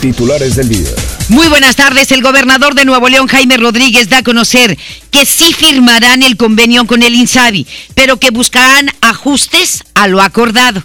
[0.00, 0.90] Titulares del día.
[1.28, 2.12] Muy buenas tardes.
[2.12, 4.76] El gobernador de Nuevo León, Jaime Rodríguez, da a conocer
[5.10, 10.82] que sí firmarán el convenio con el INSABI, pero que buscarán ajustes a lo acordado.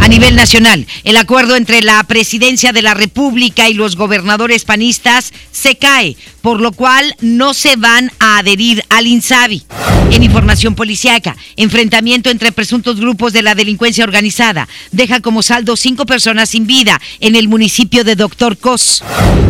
[0.00, 5.32] A nivel nacional, el acuerdo entre la presidencia de la República y los gobernadores panistas
[5.50, 9.64] se cae, por lo cual no se van a adherir al INSABI.
[10.12, 16.04] En información policiaca, enfrentamiento entre presuntos grupos de la delincuencia organizada deja como saldo cinco
[16.04, 19.02] personas sin vida en el municipio de Doctor Cos.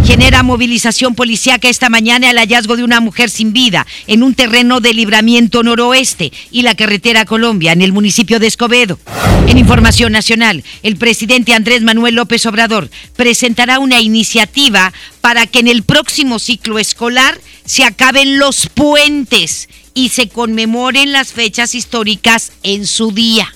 [0.05, 4.79] Genera movilización policiaca esta mañana el hallazgo de una mujer sin vida en un terreno
[4.79, 9.01] de libramiento noroeste y la carretera Colombia en el municipio de Escobedo.
[9.49, 15.67] En información nacional, el presidente Andrés Manuel López Obrador presentará una iniciativa para que en
[15.67, 22.87] el próximo ciclo escolar se acaben los puentes y se conmemoren las fechas históricas en
[22.87, 23.49] su día.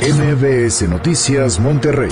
[0.00, 2.10] MBS Noticias Monterrey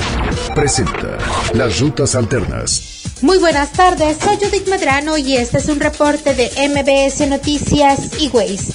[0.55, 1.19] presenta
[1.53, 3.02] Las Rutas Alternas.
[3.23, 8.29] Muy buenas tardes, soy Judith Medrano y este es un reporte de MBS Noticias y
[8.29, 8.75] Waze.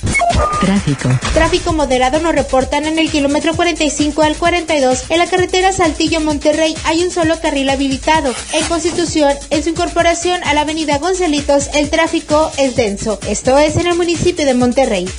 [0.61, 1.09] Tráfico.
[1.33, 5.05] Tráfico moderado nos reportan en el kilómetro 45 al 42.
[5.09, 8.33] En la carretera Saltillo-Monterrey hay un solo carril habilitado.
[8.53, 13.19] En Constitución, en su incorporación a la avenida Gonzalitos, el tráfico es denso.
[13.27, 15.09] Esto es en el municipio de Monterrey.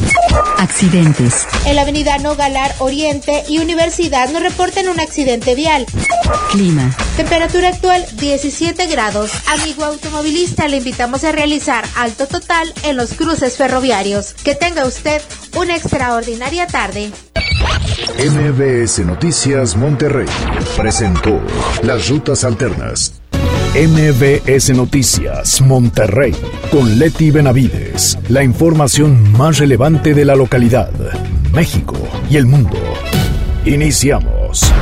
[0.56, 1.46] Accidentes.
[1.66, 5.86] En la avenida Nogalar Oriente y Universidad nos reportan un accidente vial.
[6.50, 6.96] Clima.
[7.16, 9.17] Temperatura actual 17 grados.
[9.48, 14.34] Amigo automovilista, le invitamos a realizar alto total en los cruces ferroviarios.
[14.44, 15.20] Que tenga usted
[15.56, 17.10] una extraordinaria tarde.
[18.18, 20.28] MBS Noticias Monterrey
[20.76, 21.40] presentó
[21.82, 23.20] Las Rutas Alternas.
[23.74, 26.34] MBS Noticias Monterrey
[26.70, 28.18] con Leti Benavides.
[28.28, 30.92] La información más relevante de la localidad,
[31.52, 31.96] México
[32.30, 32.78] y el mundo.
[33.64, 34.72] Iniciamos.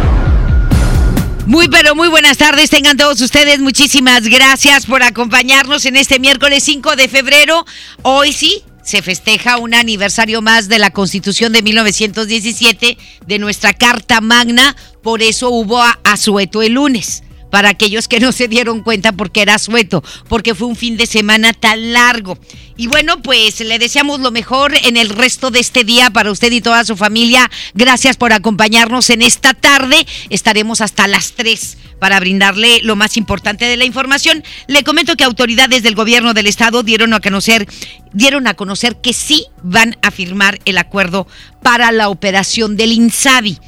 [1.47, 3.61] Muy pero muy buenas tardes, tengan todos ustedes.
[3.61, 7.65] Muchísimas gracias por acompañarnos en este miércoles 5 de febrero.
[8.03, 14.21] Hoy sí, se festeja un aniversario más de la Constitución de 1917, de nuestra Carta
[14.21, 14.75] Magna,
[15.05, 17.23] por eso hubo asueto el lunes.
[17.57, 21.07] Para aquellos que no se dieron cuenta porque era asueto, porque fue un fin de
[21.07, 22.39] semana tan largo.
[22.77, 26.53] Y bueno, pues le deseamos lo mejor en el resto de este día para usted
[26.53, 27.51] y toda su familia.
[27.73, 30.07] Gracias por acompañarnos en esta tarde.
[30.29, 34.45] Estaremos hasta las 3 para brindarle lo más importante de la información.
[34.67, 37.67] Le comento que autoridades del gobierno del estado dieron a conocer
[38.13, 41.27] dieron a conocer que sí van a firmar el acuerdo
[41.63, 43.59] para la operación del INSABI,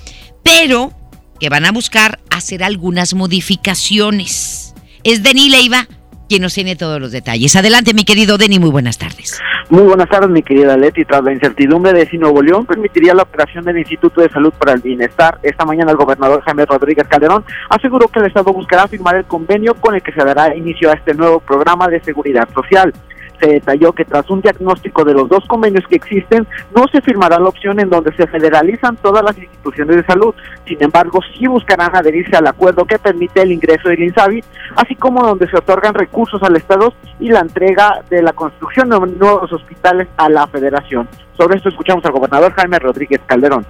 [0.42, 0.97] pero
[1.38, 4.74] que van a buscar hacer algunas modificaciones.
[5.04, 5.86] Es Denis Leiva
[6.28, 7.56] quien nos tiene todos los detalles.
[7.56, 9.40] Adelante, mi querido Denis, muy buenas tardes.
[9.70, 11.04] Muy buenas tardes, mi querida Leti.
[11.04, 14.72] Tras la incertidumbre de si Nuevo León permitiría la operación del Instituto de Salud para
[14.74, 19.16] el Bienestar, esta mañana el gobernador Jaime Rodríguez Calderón aseguró que el Estado buscará firmar
[19.16, 22.92] el convenio con el que se dará inicio a este nuevo programa de seguridad social
[23.40, 27.38] se detalló que tras un diagnóstico de los dos convenios que existen, no se firmará
[27.38, 30.34] la opción en donde se federalizan todas las instituciones de salud.
[30.66, 34.44] Sin embargo, sí buscarán adherirse al acuerdo que permite el ingreso del INSABI,
[34.76, 38.98] así como donde se otorgan recursos al Estado y la entrega de la construcción de
[38.98, 41.08] nuevos hospitales a la federación.
[41.36, 43.64] Sobre esto escuchamos al gobernador Jaime Rodríguez Calderón.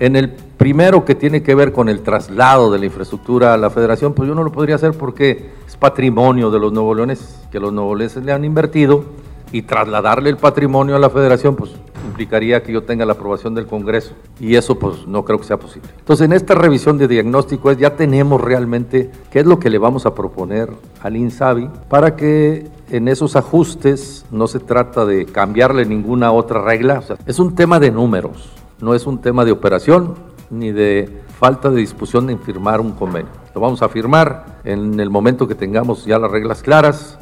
[0.00, 3.68] En el primero que tiene que ver con el traslado de la infraestructura a la
[3.68, 7.60] federación, pues yo no lo podría hacer porque es patrimonio de los nuevo leones, que
[7.60, 9.04] los nuevo leones le han invertido
[9.52, 11.72] y trasladarle el patrimonio a la federación, pues
[12.06, 15.58] implicaría que yo tenga la aprobación del Congreso y eso pues no creo que sea
[15.58, 15.90] posible.
[15.98, 19.76] Entonces en esta revisión de diagnóstico es ya tenemos realmente qué es lo que le
[19.76, 20.70] vamos a proponer
[21.02, 27.00] al INSABI para que en esos ajustes no se trata de cambiarle ninguna otra regla,
[27.00, 30.14] o sea, es un tema de números no es un tema de operación
[30.50, 33.30] ni de falta de discusión en firmar un convenio.
[33.54, 37.18] Lo vamos a firmar en el momento que tengamos ya las reglas claras.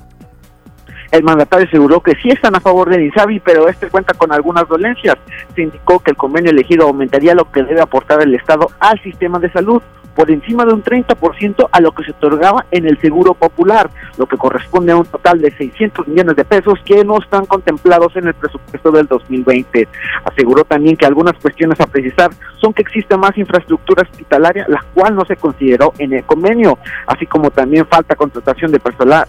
[1.11, 4.69] El mandatario aseguró que sí están a favor del INSABI, pero este cuenta con algunas
[4.69, 5.17] dolencias.
[5.55, 9.39] Se indicó que el convenio elegido aumentaría lo que debe aportar el Estado al sistema
[9.39, 9.83] de salud,
[10.19, 14.27] por encima de un 30% a lo que se otorgaba en el Seguro Popular, lo
[14.27, 18.27] que corresponde a un total de 600 millones de pesos que no están contemplados en
[18.27, 19.87] el presupuesto del 2020.
[20.25, 25.15] Aseguró también que algunas cuestiones a precisar son que existe más infraestructura hospitalaria, la cual
[25.15, 29.25] no se consideró en el convenio, así como también falta contratación de personal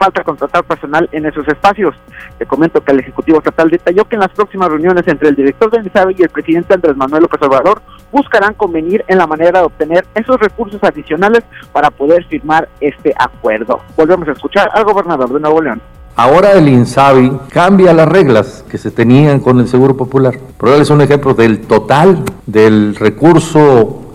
[0.00, 1.94] falta contratar personal en esos espacios.
[2.38, 5.70] Te comento que el Ejecutivo Estatal detalló que en las próximas reuniones entre el director
[5.70, 9.66] del INSABI y el presidente Andrés Manuel López Obrador buscarán convenir en la manera de
[9.66, 13.80] obtener esos recursos adicionales para poder firmar este acuerdo.
[13.94, 15.82] Volvemos a escuchar al gobernador de Nuevo León
[16.16, 20.34] Ahora el INSABI cambia las reglas que se tenían con el Seguro Popular.
[20.58, 24.09] Pero es un ejemplo del total del recurso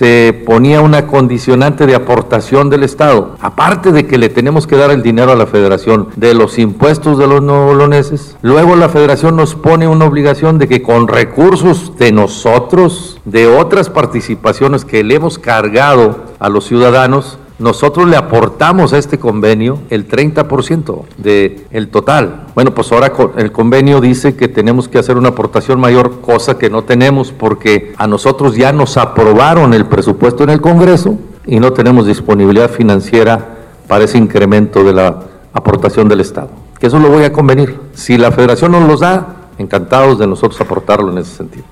[0.00, 3.36] se ponía una condicionante de aportación del Estado.
[3.38, 7.18] Aparte de que le tenemos que dar el dinero a la federación de los impuestos
[7.18, 12.12] de los novoloneses, luego la federación nos pone una obligación de que con recursos de
[12.12, 18.98] nosotros, de otras participaciones que le hemos cargado a los ciudadanos, nosotros le aportamos a
[18.98, 22.46] este convenio el 30% del el total.
[22.54, 26.70] Bueno, pues ahora el convenio dice que tenemos que hacer una aportación mayor, cosa que
[26.70, 31.74] no tenemos porque a nosotros ya nos aprobaron el presupuesto en el Congreso y no
[31.74, 35.20] tenemos disponibilidad financiera para ese incremento de la
[35.52, 36.48] aportación del Estado.
[36.78, 37.78] Que eso lo voy a convenir.
[37.92, 41.64] Si la federación nos los da, encantados de nosotros aportarlo en ese sentido.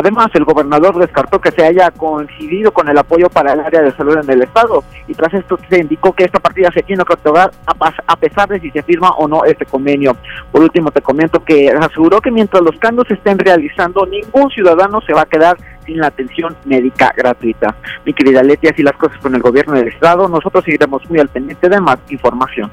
[0.00, 3.92] Además, el gobernador descartó que se haya coincidido con el apoyo para el área de
[3.92, 7.12] salud en el Estado y tras esto se indicó que esta partida se tiene que
[7.12, 10.16] otorgar a pesar de si se firma o no este convenio.
[10.50, 15.02] Por último, te comento que aseguró que mientras los cambios se estén realizando, ningún ciudadano
[15.02, 17.76] se va a quedar sin la atención médica gratuita.
[18.06, 20.26] Mi querida Leti, así las cosas con el gobierno del Estado.
[20.30, 22.72] Nosotros seguiremos muy al pendiente de más información.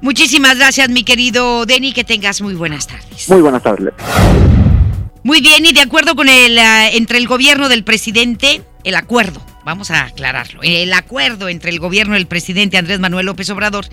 [0.00, 1.92] Muchísimas gracias, mi querido Denny.
[1.92, 3.28] Que tengas muy buenas tardes.
[3.28, 3.92] Muy buenas tardes.
[5.26, 9.44] Muy bien, y de acuerdo con el, ah, entre el gobierno del presidente, el acuerdo,
[9.64, 13.86] vamos a aclararlo, el acuerdo entre el gobierno del presidente Andrés Manuel López Obrador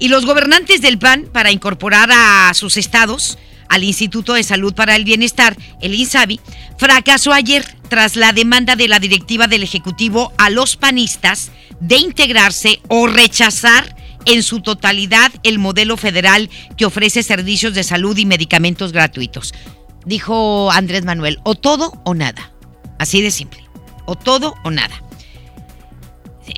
[0.00, 3.38] y los gobernantes del PAN para incorporar a sus estados
[3.68, 6.40] al Instituto de Salud para el Bienestar, el INSABI,
[6.76, 12.80] fracasó ayer tras la demanda de la directiva del Ejecutivo a los panistas de integrarse
[12.88, 13.94] o rechazar
[14.24, 19.54] en su totalidad el modelo federal que ofrece servicios de salud y medicamentos gratuitos
[20.04, 22.52] dijo Andrés Manuel, o todo o nada.
[22.98, 23.64] Así de simple.
[24.06, 25.02] O todo o nada.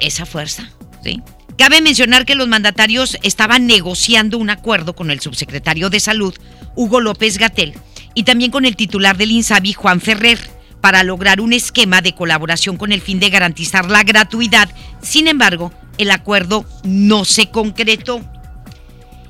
[0.01, 0.71] Esa fuerza,
[1.03, 1.23] ¿sí?
[1.59, 6.35] Cabe mencionar que los mandatarios estaban negociando un acuerdo con el subsecretario de Salud,
[6.75, 7.75] Hugo López Gatel,
[8.15, 10.39] y también con el titular del INSABI, Juan Ferrer,
[10.81, 14.69] para lograr un esquema de colaboración con el fin de garantizar la gratuidad.
[15.01, 18.21] Sin embargo, el acuerdo no se concretó.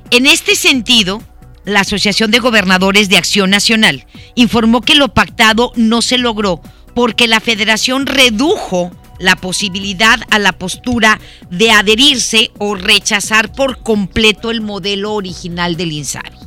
[0.09, 1.21] En este sentido,
[1.65, 4.05] la Asociación de Gobernadores de Acción Nacional
[4.35, 6.61] informó que lo pactado no se logró
[6.93, 11.19] porque la federación redujo la posibilidad a la postura
[11.49, 16.37] de adherirse o rechazar por completo el modelo original del INSABI.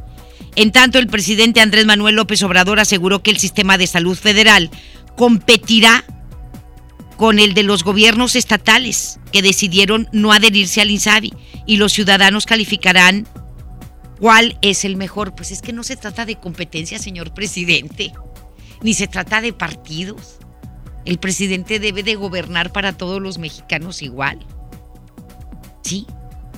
[0.57, 4.71] En tanto, el presidente Andrés Manuel López Obrador aseguró que el sistema de salud federal
[5.17, 6.05] competirá
[7.17, 11.33] con el de los gobiernos estatales que decidieron no adherirse al INSABI
[11.67, 13.27] y los ciudadanos calificarán
[14.19, 15.35] ¿Cuál es el mejor?
[15.35, 18.13] Pues es que no se trata de competencia, señor presidente,
[18.83, 20.39] ni se trata de partidos.
[21.05, 24.45] El presidente debe de gobernar para todos los mexicanos igual.
[25.83, 26.07] Sí,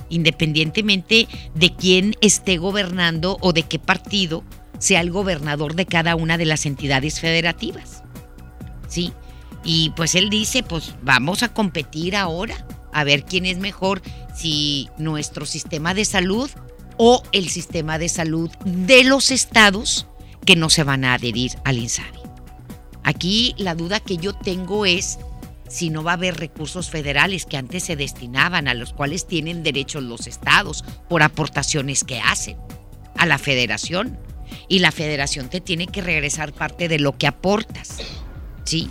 [0.09, 4.43] independientemente de quién esté gobernando o de qué partido
[4.79, 8.03] sea el gobernador de cada una de las entidades federativas.
[8.87, 9.13] Sí,
[9.63, 14.01] y pues él dice, pues vamos a competir ahora, a ver quién es mejor,
[14.33, 16.49] si nuestro sistema de salud
[17.01, 20.05] o el sistema de salud de los estados
[20.45, 22.19] que no se van a adherir al INSABI.
[23.03, 25.17] Aquí la duda que yo tengo es
[25.69, 29.63] si no va a haber recursos federales que antes se destinaban, a los cuales tienen
[29.63, 32.57] derecho los estados por aportaciones que hacen
[33.15, 34.19] a la federación.
[34.67, 37.99] Y la federación te tiene que regresar parte de lo que aportas.
[38.65, 38.89] ¿Sí?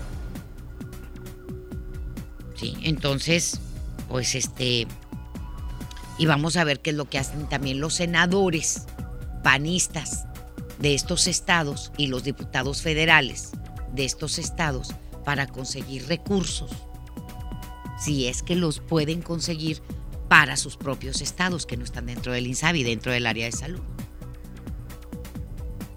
[2.55, 3.61] Sí, entonces,
[4.09, 4.87] pues este,
[6.19, 8.87] y vamos a ver qué es lo que hacen también los senadores
[9.43, 10.27] panistas
[10.81, 13.53] de estos estados y los diputados federales
[13.95, 14.95] de estos estados
[15.25, 16.71] para conseguir recursos,
[17.99, 19.83] si es que los pueden conseguir
[20.29, 23.81] para sus propios estados que no están dentro del INSABI, dentro del área de salud.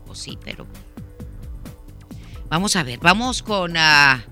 [0.08, 0.68] O sí, pero
[2.50, 4.24] vamos a ver, vamos con ah,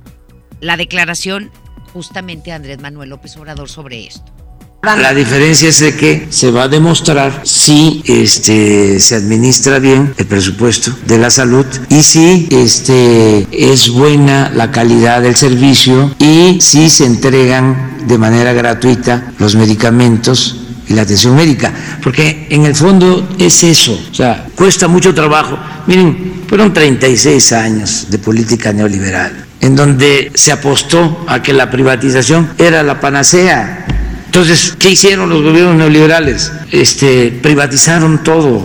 [0.61, 1.51] la declaración
[1.93, 4.38] justamente de Andrés Manuel López Obrador sobre esto.
[4.81, 10.25] La diferencia es de que se va a demostrar si este, se administra bien el
[10.25, 16.89] presupuesto de la salud y si este, es buena la calidad del servicio y si
[16.89, 23.27] se entregan de manera gratuita los medicamentos y la atención médica, porque en el fondo
[23.37, 25.59] es eso, o sea, cuesta mucho trabajo.
[25.87, 32.51] Miren, fueron 36 años de política neoliberal, en donde se apostó a que la privatización
[32.57, 33.85] era la panacea
[34.29, 36.51] entonces, ¿qué hicieron los gobiernos neoliberales?
[36.71, 38.63] Este, privatizaron todo.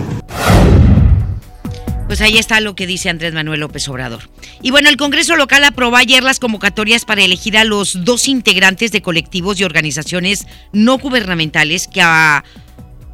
[2.05, 4.29] Pues ahí está lo que dice Andrés Manuel López Obrador.
[4.61, 8.91] Y bueno, el Congreso local aprobó ayer las convocatorias para elegir a los dos integrantes
[8.91, 11.89] de colectivos y organizaciones no gubernamentales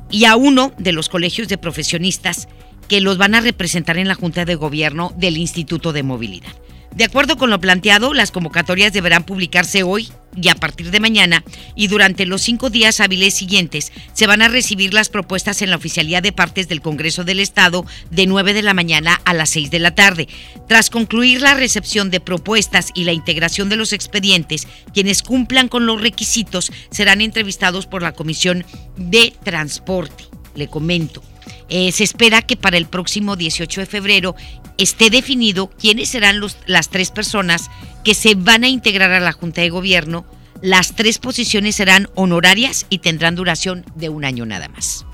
[0.09, 2.49] y a uno de los colegios de profesionistas
[2.89, 6.51] que los van a representar en la Junta de Gobierno del Instituto de Movilidad.
[6.95, 11.43] De acuerdo con lo planteado, las convocatorias deberán publicarse hoy y a partir de mañana
[11.75, 15.77] y durante los cinco días hábiles siguientes se van a recibir las propuestas en la
[15.77, 19.71] oficialía de partes del Congreso del Estado de 9 de la mañana a las 6
[19.71, 20.27] de la tarde.
[20.67, 25.85] Tras concluir la recepción de propuestas y la integración de los expedientes, quienes cumplan con
[25.85, 28.65] los requisitos serán entrevistados por la Comisión
[28.97, 30.25] de Transporte.
[30.55, 31.23] Le comento.
[31.69, 34.35] Eh, se espera que para el próximo 18 de febrero
[34.77, 37.69] esté definido quiénes serán las tres personas
[38.03, 40.25] que se van a integrar a la Junta de Gobierno.
[40.61, 45.05] Las tres posiciones serán honorarias y tendrán duración de un año nada más.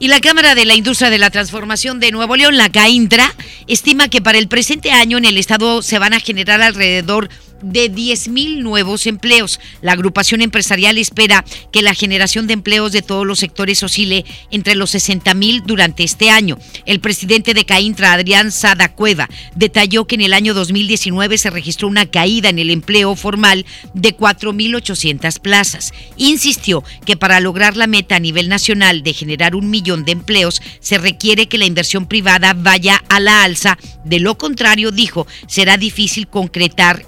[0.00, 3.34] Y la Cámara de la Industria de la Transformación de Nuevo León, la CAINTRA,
[3.66, 7.47] estima que para el presente año en el estado se van a generar alrededor de
[7.62, 9.60] 10.000 nuevos empleos.
[9.82, 14.74] La agrupación empresarial espera que la generación de empleos de todos los sectores oscile entre
[14.74, 16.58] los 60.000 durante este año.
[16.86, 21.88] El presidente de Caintra, Adrián Sada Cueva, detalló que en el año 2019 se registró
[21.88, 25.92] una caída en el empleo formal de 4.800 plazas.
[26.16, 30.62] Insistió que para lograr la meta a nivel nacional de generar un millón de empleos
[30.80, 33.78] se requiere que la inversión privada vaya a la alza.
[34.04, 37.06] De lo contrario, dijo, será difícil concretar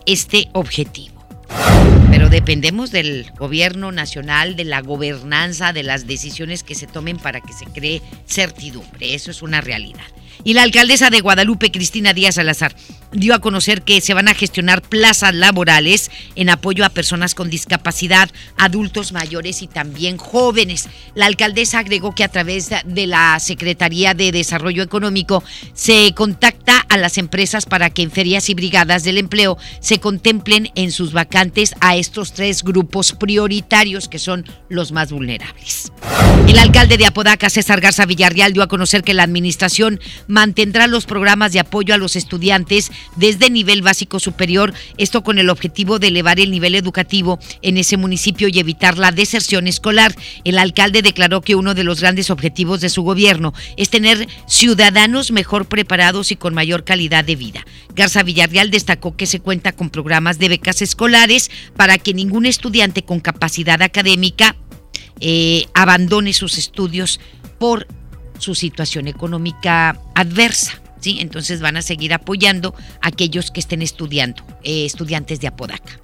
[0.53, 1.21] objetivo.
[2.11, 7.41] Pero dependemos del gobierno nacional, de la gobernanza, de las decisiones que se tomen para
[7.41, 9.15] que se cree certidumbre.
[9.15, 10.05] Eso es una realidad.
[10.45, 12.75] Y la alcaldesa de Guadalupe, Cristina Díaz Salazar,
[13.13, 17.51] dio a conocer que se van a gestionar plazas laborales en apoyo a personas con
[17.51, 20.89] discapacidad, adultos mayores y también jóvenes.
[21.15, 25.43] La alcaldesa agregó que a través de la Secretaría de Desarrollo Económico
[25.75, 30.71] se contacta a las empresas para que en ferias y brigadas del empleo se contemplen
[30.75, 35.93] en sus vacantes a estos tres grupos prioritarios que son los más vulnerables.
[36.47, 41.05] El alcalde de Apodaca, César Garza Villarreal, dio a conocer que la administración mantendrá los
[41.05, 46.09] programas de apoyo a los estudiantes desde nivel básico superior, esto con el objetivo de
[46.09, 50.15] elevar el nivel educativo en ese municipio y evitar la deserción escolar.
[50.45, 55.33] El alcalde declaró que uno de los grandes objetivos de su gobierno es tener ciudadanos
[55.33, 57.67] mejor preparados y con mayor calidad de vida.
[57.95, 63.03] Garza Villarreal destacó que se cuenta con programas de becas escolares para que ningún estudiante
[63.03, 64.57] con capacidad académica
[65.21, 67.21] eh, abandone sus estudios
[67.59, 67.87] por
[68.41, 70.81] su situación económica adversa.
[71.01, 71.19] ¿sí?
[71.21, 76.01] Entonces van a seguir apoyando a aquellos que estén estudiando, eh, estudiantes de Apodaca.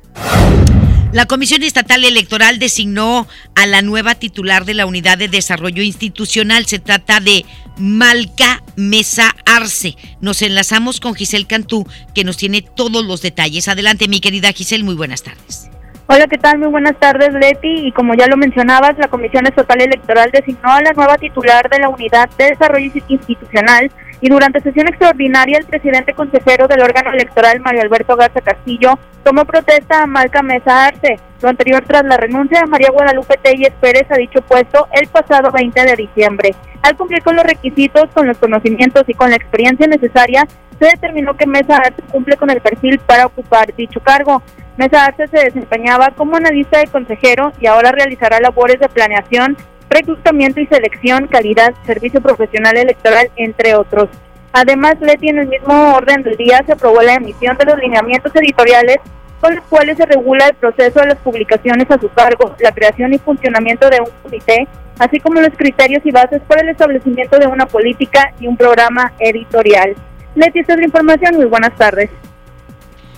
[1.13, 6.67] La Comisión Estatal Electoral designó a la nueva titular de la Unidad de Desarrollo Institucional.
[6.67, 7.47] Se trata de
[7.79, 9.97] Malca Mesa Arce.
[10.21, 13.69] Nos enlazamos con Giselle Cantú, que nos tiene todos los detalles.
[13.69, 15.71] Adelante, mi querida Giselle, muy buenas tardes.
[16.09, 16.59] Hola, ¿qué tal?
[16.59, 17.89] Muy buenas tardes, Leti.
[17.89, 21.81] Y como ya lo mencionabas, la Comisión Estatal Electoral designó a la nueva titular de
[21.81, 27.59] la Unidad de Desarrollo Institucional y durante sesión extraordinaria el presidente consejero del órgano electoral,
[27.59, 32.61] Mario Alberto Garza Castillo, tomó protesta a Malca Mesa Arce, lo anterior tras la renuncia
[32.61, 36.55] de María Guadalupe Telles Pérez a dicho puesto el pasado 20 de diciembre.
[36.83, 40.47] Al cumplir con los requisitos, con los conocimientos y con la experiencia necesaria,
[40.79, 44.41] se determinó que Mesa Arce cumple con el perfil para ocupar dicho cargo.
[44.77, 49.57] Mesa Arce se desempeñaba como analista de consejero y ahora realizará labores de planeación,
[49.89, 54.11] reclutamiento y selección, calidad, servicio profesional electoral, entre otros.
[54.53, 58.35] Además, Leti, en el mismo orden del día se aprobó la emisión de los lineamientos
[58.35, 58.99] editoriales
[59.41, 63.13] con los cuales se regula el proceso de las publicaciones a su cargo, la creación
[63.13, 64.67] y funcionamiento de un comité,
[64.99, 69.13] así como los criterios y bases para el establecimiento de una política y un programa
[69.19, 69.95] editorial.
[70.35, 71.37] Leti, esta es la información.
[71.37, 72.11] Muy buenas tardes.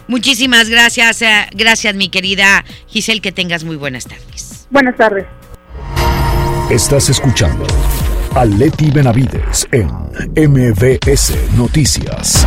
[0.08, 4.66] Muchísimas gracias, eh, gracias mi querida Giselle, que tengas muy buenas tardes.
[4.70, 5.26] Buenas tardes.
[6.70, 7.66] Estás escuchando
[8.34, 9.88] a Leti Benavides en
[10.34, 12.46] MBS Noticias.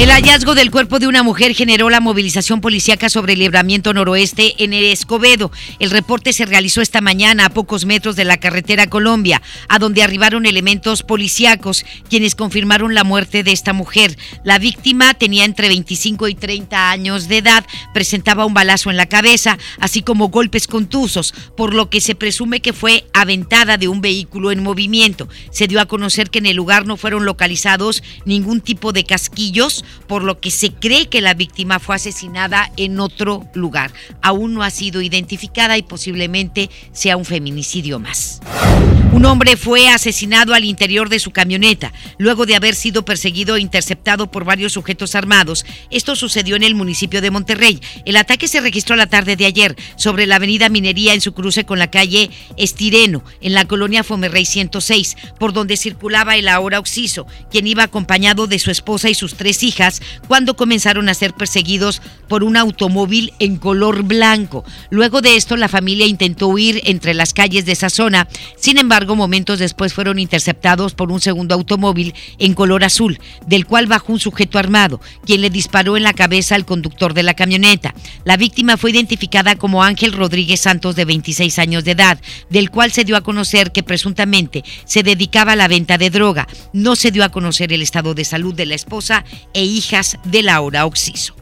[0.00, 4.64] El hallazgo del cuerpo de una mujer generó la movilización policíaca sobre el libramiento noroeste
[4.64, 5.52] en el Escobedo.
[5.78, 10.02] El reporte se realizó esta mañana a pocos metros de la carretera Colombia, a donde
[10.02, 14.16] arribaron elementos policíacos, quienes confirmaron la muerte de esta mujer.
[14.42, 19.04] La víctima tenía entre 25 y 30 años de edad, presentaba un balazo en la
[19.04, 24.00] cabeza, así como golpes contusos, por lo que se presume que fue aventada de un
[24.00, 25.28] vehículo en movimiento.
[25.50, 29.84] Se dio a conocer que en el lugar no fueron localizados ningún tipo de casquillos
[30.06, 33.92] por lo que se cree que la víctima fue asesinada en otro lugar.
[34.22, 38.40] Aún no ha sido identificada y posiblemente sea un feminicidio más.
[39.12, 43.60] Un hombre fue asesinado al interior de su camioneta, luego de haber sido perseguido e
[43.60, 45.66] interceptado por varios sujetos armados.
[45.90, 47.80] Esto sucedió en el municipio de Monterrey.
[48.04, 51.64] El ataque se registró la tarde de ayer sobre la avenida Minería en su cruce
[51.64, 57.26] con la calle Estireno, en la colonia Fomerrey 106, por donde circulaba el ahora Oxiso,
[57.50, 62.00] quien iba acompañado de su esposa y sus tres hijas cuando comenzaron a ser perseguidos
[62.28, 64.64] por un automóvil en color blanco.
[64.88, 68.28] Luego de esto, la familia intentó huir entre las calles de esa zona.
[68.56, 73.86] Sin embargo, momentos después fueron interceptados por un segundo automóvil en color azul, del cual
[73.86, 77.94] bajó un sujeto armado, quien le disparó en la cabeza al conductor de la camioneta.
[78.24, 82.92] La víctima fue identificada como Ángel Rodríguez Santos, de 26 años de edad, del cual
[82.92, 86.46] se dio a conocer que presuntamente se dedicaba a la venta de droga.
[86.72, 90.42] No se dio a conocer el estado de salud de la esposa e hijas de
[90.42, 91.34] Laura Oxiso.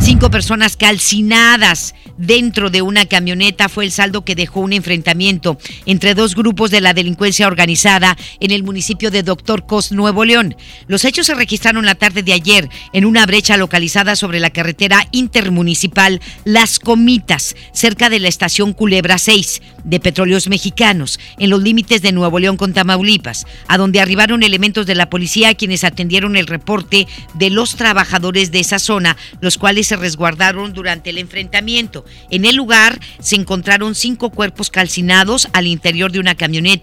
[0.00, 6.14] Cinco personas calcinadas dentro de una camioneta fue el saldo que dejó un enfrentamiento entre
[6.14, 10.56] dos grupos de la delincuencia organizada en el municipio de Doctor Cos, Nuevo León.
[10.86, 15.06] Los hechos se registraron la tarde de ayer en una brecha localizada sobre la carretera
[15.12, 22.02] intermunicipal Las Comitas, cerca de la estación Culebra 6 de Petróleos Mexicanos, en los límites
[22.02, 26.46] de Nuevo León con Tamaulipas, a donde arribaron elementos de la policía quienes atendieron el
[26.46, 32.04] reporte de los trabajadores de esa zona, los cuales se resguardaron durante el enfrentamiento.
[32.30, 36.75] En el lugar se encontraron cinco cuerpos calcinados al interior de una camioneta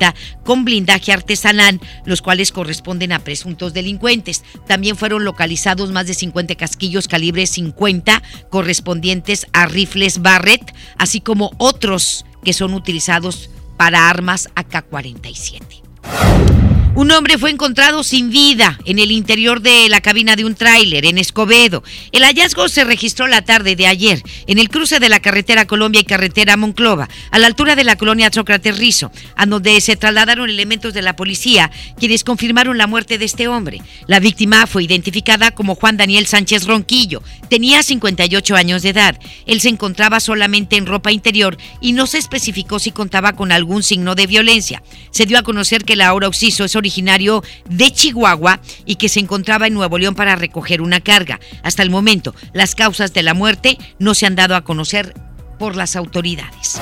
[0.44, 4.44] con blindaje artesanal, los cuales corresponden a presuntos delincuentes.
[4.68, 11.52] También fueron localizados más de 50 casquillos calibre 50 correspondientes a rifles Barrett, así como
[11.58, 16.73] otros que son utilizados para armas AK-47.
[16.96, 21.08] Un hombre fue encontrado sin vida en el interior de la cabina de un tráiler
[21.08, 21.84] en Escobedo.
[22.12, 26.02] El hallazgo se registró la tarde de ayer en el cruce de la carretera Colombia
[26.02, 30.52] y carretera Monclova, a la altura de la colonia Sócrates Rizo, a donde se trasladaron
[30.52, 33.82] elementos de la policía, quienes confirmaron la muerte de este hombre.
[34.06, 37.24] La víctima fue identificada como Juan Daniel Sánchez Ronquillo.
[37.50, 39.20] Tenía 58 años de edad.
[39.48, 43.82] Él se encontraba solamente en ropa interior y no se especificó si contaba con algún
[43.82, 44.84] signo de violencia.
[45.10, 49.22] Se dio a conocer que la ahora Oxiso es originario de Chihuahua y que se
[49.22, 51.40] encontraba en Nuevo León para recoger una carga.
[51.64, 55.14] Hasta el momento, las causas de la muerte no se han dado a conocer
[55.58, 56.82] por las autoridades.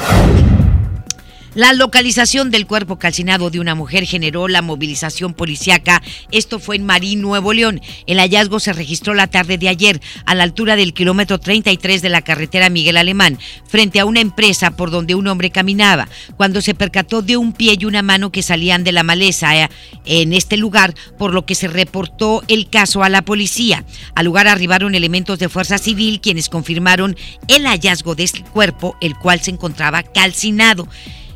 [1.53, 6.01] La localización del cuerpo calcinado de una mujer generó la movilización policiaca.
[6.31, 7.81] Esto fue en Marín, Nuevo León.
[8.07, 12.07] El hallazgo se registró la tarde de ayer a la altura del kilómetro 33 de
[12.07, 13.37] la carretera Miguel Alemán,
[13.67, 17.75] frente a una empresa por donde un hombre caminaba, cuando se percató de un pie
[17.77, 19.67] y una mano que salían de la maleza eh,
[20.05, 23.83] en este lugar, por lo que se reportó el caso a la policía.
[24.15, 27.17] Al lugar arribaron elementos de fuerza civil quienes confirmaron
[27.49, 30.87] el hallazgo de este cuerpo, el cual se encontraba calcinado.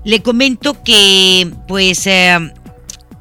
[0.05, 2.37] Le comento que pues eh,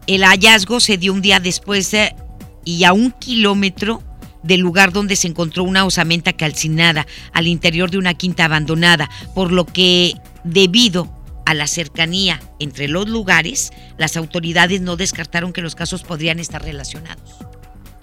[0.07, 2.15] el hallazgo se dio un día después eh,
[2.63, 4.03] y a un kilómetro
[4.43, 9.51] del lugar donde se encontró una osamenta calcinada al interior de una quinta abandonada, por
[9.51, 10.13] lo que
[10.45, 11.11] debido
[11.47, 16.63] a la cercanía entre los lugares, las autoridades no descartaron que los casos podrían estar
[16.63, 17.39] relacionados.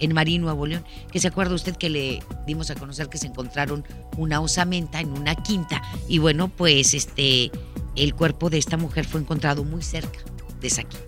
[0.01, 3.27] En Marín, Nuevo León, que se acuerda usted que le dimos a conocer que se
[3.27, 3.85] encontraron
[4.17, 7.51] una osamenta en una quinta y bueno, pues este
[7.95, 10.19] el cuerpo de esta mujer fue encontrado muy cerca
[10.59, 11.05] de esa quinta.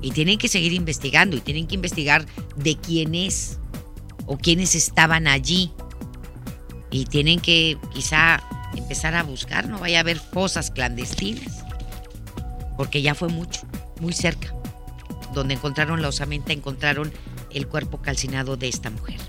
[0.00, 3.58] Y tienen que seguir investigando y tienen que investigar de quién es
[4.26, 5.72] o quiénes estaban allí.
[6.90, 8.42] Y tienen que quizá
[8.76, 11.64] empezar a buscar, no vaya a haber fosas clandestinas.
[12.76, 13.62] Porque ya fue mucho,
[14.00, 14.54] muy cerca.
[15.34, 17.12] Donde encontraron la osamenta, encontraron
[17.52, 19.20] el cuerpo calcinado de esta mujer.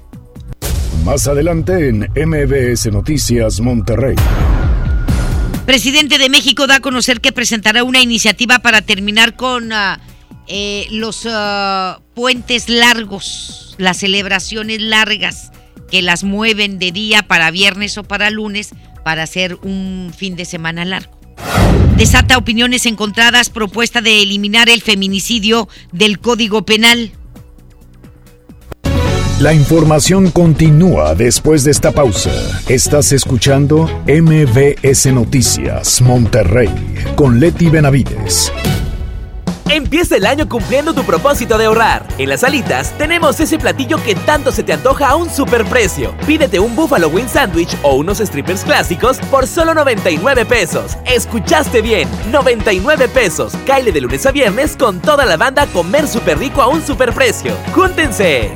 [1.04, 4.16] Más adelante en MBS Noticias Monterrey.
[5.66, 9.98] Presidente de México da a conocer que presentará una iniciativa para terminar con uh,
[10.48, 15.52] eh, los uh, puentes largos, las celebraciones largas
[15.90, 18.72] que las mueven de día para viernes o para lunes
[19.04, 21.18] para hacer un fin de semana largo.
[21.98, 27.12] Desata opiniones encontradas propuesta de eliminar el feminicidio del Código Penal.
[29.40, 32.32] La información continúa después de esta pausa.
[32.68, 36.72] Estás escuchando MBS Noticias Monterrey
[37.16, 38.52] con Leti Benavides.
[39.70, 42.04] Empieza el año cumpliendo tu propósito de ahorrar.
[42.18, 46.16] En las alitas tenemos ese platillo que tanto se te antoja a un superprecio.
[46.26, 50.98] Pídete un Buffalo Wing Sandwich o unos strippers clásicos por solo 99 pesos.
[51.06, 53.54] Escuchaste bien, 99 pesos.
[53.68, 56.84] Caile de lunes a viernes con toda la banda a comer súper rico a un
[56.84, 57.54] superprecio.
[57.76, 58.56] ¡Júntense!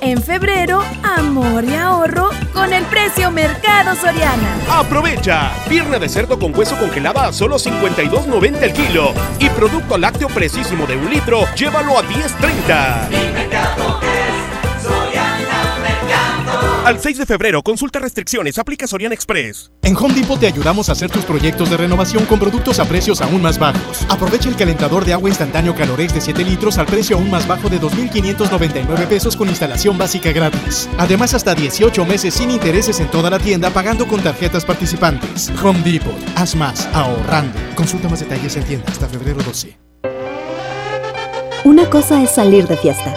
[0.00, 4.58] En febrero, amor y ahorro con el precio Mercado Soriana.
[4.70, 5.50] Aprovecha.
[5.68, 9.14] Pierna de cerdo con hueso congelada a solo 52.90 el kilo.
[9.38, 14.13] Y producto lácteo precisísimo de un litro, llévalo a 10.30.
[16.84, 19.70] Al 6 de febrero, consulta restricciones, aplica Soriana Express.
[19.80, 23.22] En Home Depot te ayudamos a hacer tus proyectos de renovación con productos a precios
[23.22, 24.04] aún más bajos.
[24.10, 27.70] Aprovecha el calentador de agua instantáneo Calorex de 7 litros al precio aún más bajo
[27.70, 30.86] de 2.599 pesos con instalación básica gratis.
[30.98, 35.50] Además, hasta 18 meses sin intereses en toda la tienda pagando con tarjetas participantes.
[35.62, 37.58] Home Depot, haz más, ahorrando.
[37.76, 39.78] Consulta más detalles en tienda hasta febrero 12.
[41.64, 43.14] Una cosa es salir de fiesta.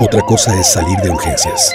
[0.00, 1.74] Otra cosa es salir de urgencias.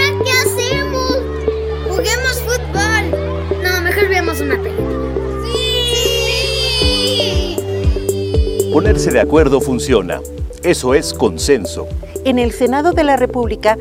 [8.71, 10.21] Ponerse de acuerdo funciona.
[10.63, 11.87] Eso es consenso.
[12.23, 13.77] En el Senado de la República,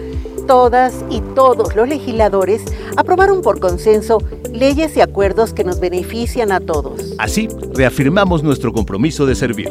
[0.49, 2.63] todas y todos los legisladores
[2.97, 4.19] aprobaron por consenso
[4.53, 7.15] leyes y acuerdos que nos benefician a todos.
[7.19, 9.71] Así, reafirmamos nuestro compromiso de servir.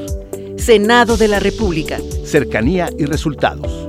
[0.56, 1.98] Senado de la República.
[2.24, 3.88] Cercanía y resultados.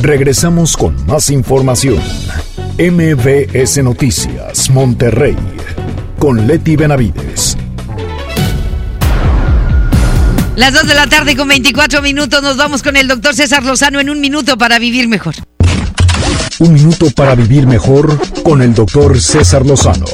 [0.00, 2.00] Regresamos con más información.
[2.78, 5.36] MBS Noticias, Monterrey,
[6.18, 7.53] con Leti Benavides.
[10.56, 13.98] Las 2 de la tarde con 24 minutos nos vamos con el doctor César Lozano
[13.98, 15.34] en un minuto para vivir mejor.
[16.60, 20.04] Un minuto para vivir mejor con el doctor César Lozano.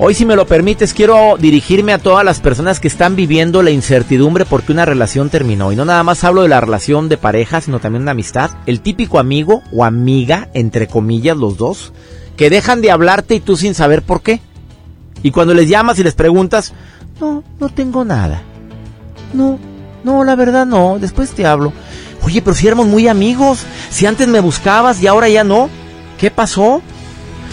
[0.00, 3.70] Hoy, si me lo permites, quiero dirigirme a todas las personas que están viviendo la
[3.70, 5.70] incertidumbre porque una relación terminó.
[5.70, 8.50] Y no nada más hablo de la relación de pareja, sino también de amistad.
[8.66, 11.92] El típico amigo o amiga, entre comillas los dos,
[12.36, 14.40] que dejan de hablarte y tú sin saber por qué.
[15.22, 16.74] Y cuando les llamas y les preguntas,
[17.20, 18.42] no, no tengo nada.
[19.32, 19.58] No,
[20.04, 21.72] no, la verdad no, después te hablo.
[22.22, 25.68] Oye, pero si éramos muy amigos, si antes me buscabas y ahora ya no,
[26.18, 26.82] ¿qué pasó?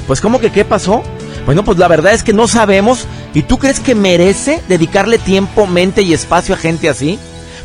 [0.07, 1.03] Pues ¿cómo que qué pasó?
[1.45, 3.05] Bueno, pues la verdad es que no sabemos.
[3.33, 7.19] ¿Y tú crees que merece dedicarle tiempo, mente y espacio a gente así?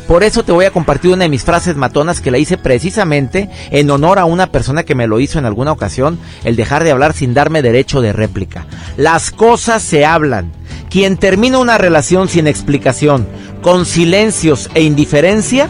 [0.07, 3.49] Por eso te voy a compartir una de mis frases matonas que la hice precisamente
[3.69, 6.89] en honor a una persona que me lo hizo en alguna ocasión, el dejar de
[6.89, 8.65] hablar sin darme derecho de réplica.
[8.97, 10.51] Las cosas se hablan.
[10.89, 13.27] Quien termina una relación sin explicación,
[13.61, 15.69] con silencios e indiferencia,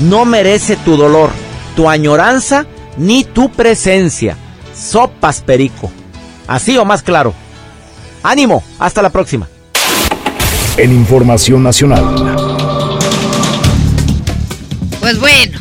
[0.00, 1.30] no merece tu dolor,
[1.74, 2.66] tu añoranza
[2.98, 4.36] ni tu presencia.
[4.74, 5.90] Sopas perico.
[6.46, 7.32] Así o más claro.
[8.22, 9.48] Ánimo, hasta la próxima.
[10.76, 12.04] En Información Nacional.
[15.00, 15.60] Pues bueno,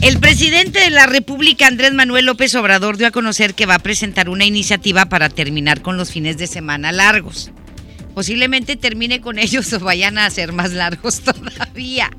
[0.00, 3.78] el presidente de la República, Andrés Manuel López Obrador, dio a conocer que va a
[3.80, 7.50] presentar una iniciativa para terminar con los fines de semana largos.
[8.14, 12.10] Posiblemente termine con ellos o vayan a ser más largos todavía.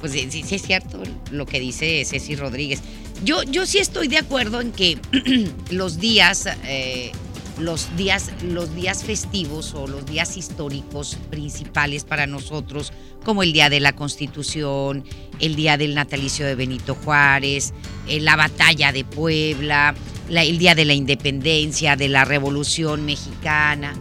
[0.00, 2.80] Pues sí, sí es cierto lo que dice Ceci Rodríguez.
[3.24, 4.98] Yo, yo sí estoy de acuerdo en que
[5.70, 7.12] los días, eh,
[7.60, 12.92] los días, los días festivos o los días históricos principales para nosotros,
[13.24, 15.04] como el Día de la Constitución,
[15.38, 17.72] el Día del Natalicio de Benito Juárez,
[18.08, 19.94] eh, la Batalla de Puebla,
[20.28, 23.94] el Día de la Independencia, de la Revolución Mexicana,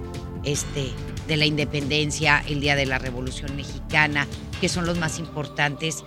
[0.43, 0.91] este,
[1.27, 4.27] de la Independencia, el Día de la Revolución Mexicana,
[4.61, 6.03] que son los más importantes.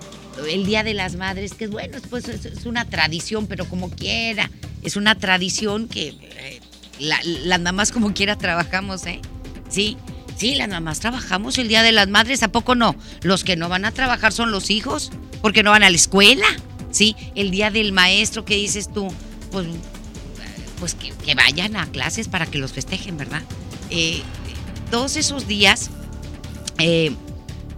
[0.48, 4.50] El Día de las Madres, que bueno, pues es una tradición, pero como quiera,
[4.82, 6.60] es una tradición que eh,
[7.02, 9.20] las mamás como quiera trabajamos, ¿eh?
[9.68, 9.96] Sí,
[10.36, 12.94] sí, las mamás trabajamos el Día de las Madres, ¿a poco no?
[13.22, 15.10] Los que no van a trabajar son los hijos,
[15.40, 16.46] porque no van a la escuela,
[16.90, 17.16] ¿sí?
[17.34, 19.12] El Día del Maestro, ¿qué dices tú?
[19.50, 19.66] Pues,
[20.78, 23.42] pues que, vayan a clases para que los festejen, ¿verdad?
[23.90, 24.22] Eh,
[24.90, 25.90] todos esos días,
[26.78, 27.12] eh,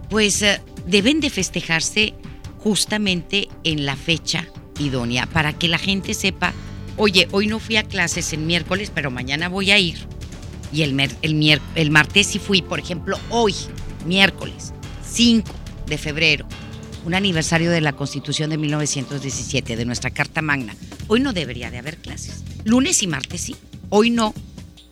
[0.09, 0.43] pues
[0.85, 2.13] deben de festejarse
[2.59, 4.47] justamente en la fecha
[4.79, 6.53] idónea para que la gente sepa,
[6.97, 9.97] oye, hoy no fui a clases en miércoles, pero mañana voy a ir.
[10.71, 13.53] Y el, el, el martes sí fui, por ejemplo, hoy,
[14.05, 14.73] miércoles
[15.15, 15.49] 5
[15.87, 16.45] de febrero,
[17.05, 20.75] un aniversario de la Constitución de 1917, de nuestra Carta Magna.
[21.07, 22.43] Hoy no debería de haber clases.
[22.65, 23.55] Lunes y martes sí,
[23.89, 24.33] hoy no.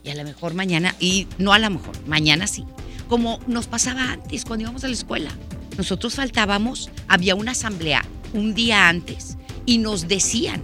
[0.03, 2.63] Y a lo mejor mañana, y no a lo mejor, mañana sí.
[3.09, 5.31] Como nos pasaba antes cuando íbamos a la escuela.
[5.77, 10.61] Nosotros faltábamos, había una asamblea un día antes y nos decían,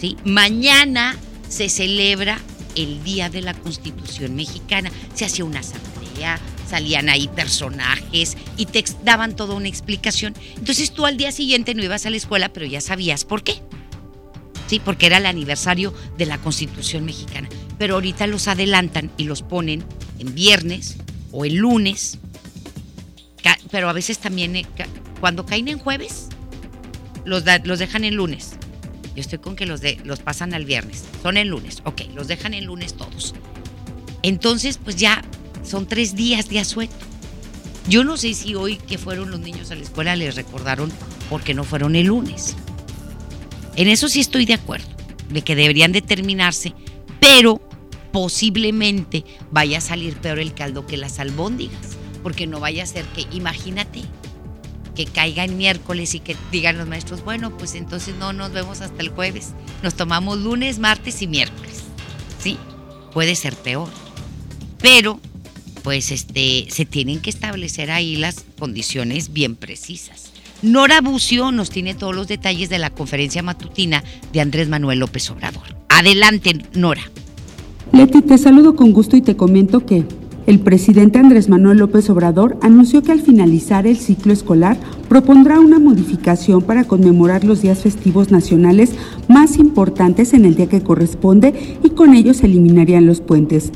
[0.00, 0.16] ¿sí?
[0.24, 1.16] Mañana
[1.48, 2.40] se celebra
[2.76, 4.90] el Día de la Constitución Mexicana.
[5.14, 10.34] Se hacía una asamblea, salían ahí personajes y te daban toda una explicación.
[10.56, 13.60] Entonces tú al día siguiente no ibas a la escuela, pero ya sabías por qué.
[14.68, 17.48] Sí, porque era el aniversario de la Constitución Mexicana.
[17.76, 19.84] Pero ahorita los adelantan y los ponen
[20.18, 20.96] en viernes
[21.32, 22.18] o el lunes
[23.70, 24.66] pero a veces también eh,
[25.20, 26.28] cuando caen en jueves,
[27.24, 28.52] los, los dejan en lunes.
[29.20, 31.04] Estoy con que los, de, los pasan al viernes.
[31.22, 31.82] Son en lunes.
[31.84, 33.34] Ok, los dejan en lunes todos.
[34.22, 35.22] Entonces, pues ya
[35.64, 36.94] son tres días de asueto.
[37.88, 40.92] Yo no sé si hoy que fueron los niños a la escuela les recordaron
[41.28, 42.56] porque no fueron el lunes.
[43.76, 44.88] En eso sí estoy de acuerdo,
[45.30, 46.74] de que deberían determinarse,
[47.20, 47.60] pero
[48.12, 53.04] posiblemente vaya a salir peor el caldo que las albóndigas porque no vaya a ser
[53.06, 54.02] que, imagínate,
[54.94, 58.80] que caiga en miércoles y que digan los maestros, bueno, pues entonces no nos vemos
[58.80, 59.50] hasta el jueves,
[59.82, 61.82] nos tomamos lunes, martes y miércoles.
[62.38, 62.56] ¿Sí?
[63.12, 63.88] Puede ser peor.
[64.80, 65.20] Pero,
[65.82, 70.30] pues este, se tienen que establecer ahí las condiciones bien precisas.
[70.62, 75.30] Nora Bucio nos tiene todos los detalles de la conferencia matutina de Andrés Manuel López
[75.30, 75.76] Obrador.
[75.88, 77.02] Adelante, Nora.
[77.92, 80.04] Leti, te saludo con gusto y te comento que
[80.46, 85.78] el presidente Andrés Manuel López Obrador anunció que al finalizar el ciclo escolar propondrá una
[85.78, 88.92] modificación para conmemorar los días festivos nacionales
[89.28, 93.70] más importantes en el día que corresponde y con ello se eliminarían los puentes.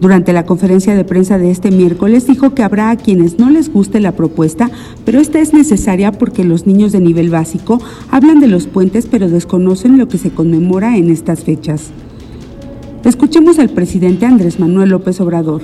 [0.00, 3.72] Durante la conferencia de prensa de este miércoles dijo que habrá a quienes no les
[3.72, 4.70] guste la propuesta,
[5.04, 9.28] pero esta es necesaria porque los niños de nivel básico hablan de los puentes pero
[9.28, 11.90] desconocen lo que se conmemora en estas fechas.
[13.04, 15.62] Escuchemos al presidente Andrés Manuel López Obrador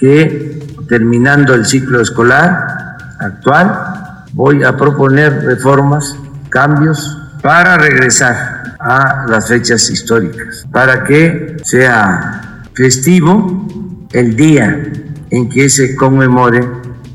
[0.00, 0.58] que
[0.88, 6.16] terminando el ciclo escolar actual voy a proponer reformas,
[6.48, 13.68] cambios para regresar a las fechas históricas, para que sea festivo
[14.12, 14.82] el día
[15.30, 16.66] en que se conmemore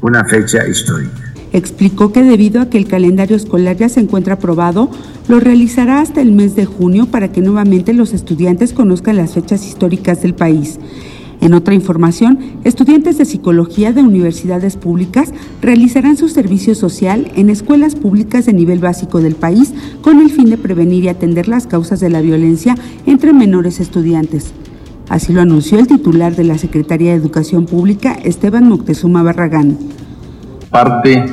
[0.02, 1.12] una fecha histórica.
[1.52, 4.92] Explicó que debido a que el calendario escolar ya se encuentra aprobado,
[5.28, 9.66] lo realizará hasta el mes de junio para que nuevamente los estudiantes conozcan las fechas
[9.66, 10.80] históricas del país
[11.46, 15.32] En otra información, estudiantes de psicología de universidades públicas
[15.62, 20.50] realizarán su servicio social en escuelas públicas de nivel básico del país con el fin
[20.50, 22.74] de prevenir y atender las causas de la violencia
[23.06, 24.54] entre menores estudiantes.
[25.08, 29.78] Así lo anunció el titular de la Secretaría de Educación Pública, Esteban Moctezuma Barragán.
[30.72, 31.26] Parte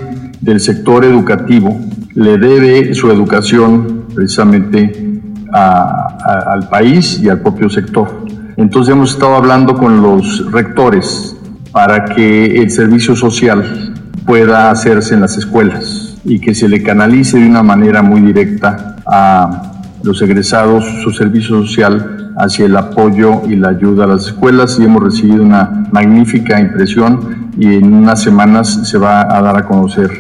[0.43, 1.75] del sector educativo
[2.15, 5.23] le debe su educación precisamente
[5.55, 8.31] al país y al propio sector.
[8.57, 11.37] Entonces hemos estado hablando con los rectores
[11.73, 13.95] para que el servicio social
[14.27, 18.97] pueda hacerse en las escuelas y que se le canalice de una manera muy directa
[19.07, 24.79] a los egresados su servicio social hacia el apoyo y la ayuda a las escuelas
[24.79, 29.67] y hemos recibido una magnífica impresión y en unas semanas se va a dar a
[29.67, 30.11] conocer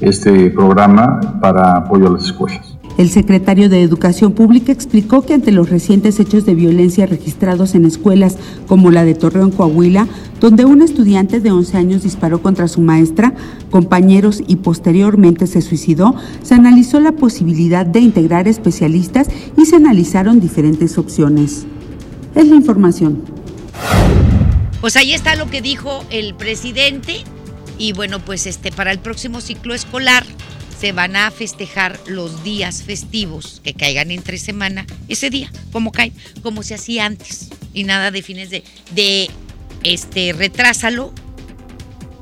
[0.00, 2.71] este programa para apoyo a las escuelas.
[2.98, 7.86] El secretario de Educación Pública explicó que ante los recientes hechos de violencia registrados en
[7.86, 10.06] escuelas como la de Torreón, Coahuila,
[10.40, 13.32] donde un estudiante de 11 años disparó contra su maestra,
[13.70, 20.38] compañeros y posteriormente se suicidó, se analizó la posibilidad de integrar especialistas y se analizaron
[20.38, 21.64] diferentes opciones.
[22.34, 23.22] Es la información.
[24.82, 27.24] Pues ahí está lo que dijo el presidente
[27.78, 30.24] y bueno, pues este para el próximo ciclo escolar
[30.82, 36.10] se van a festejar los días festivos que caigan entre semana, ese día, como cae,
[36.42, 37.50] como se hacía antes.
[37.72, 39.30] Y nada de fines de, de
[39.84, 41.12] este, retrásalo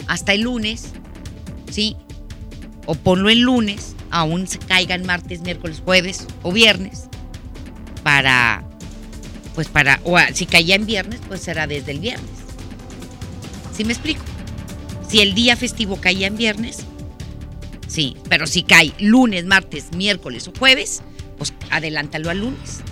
[0.08, 0.88] hasta el lunes,
[1.70, 1.96] ¿sí?
[2.84, 7.04] O ponlo el lunes, aún se caigan martes, miércoles, jueves o viernes,
[8.02, 8.62] para,
[9.54, 12.28] pues para, o si caía en viernes, pues será desde el viernes.
[13.74, 14.22] ¿Sí me explico?
[15.08, 16.84] Si el día festivo caía en viernes,
[17.90, 21.02] Sí, pero si cae lunes, martes, miércoles o jueves,
[21.36, 22.82] pues adelántalo al lunes.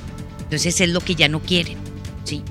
[0.40, 1.78] Entonces es lo que ya no quieren.
[2.24, 2.42] Sí.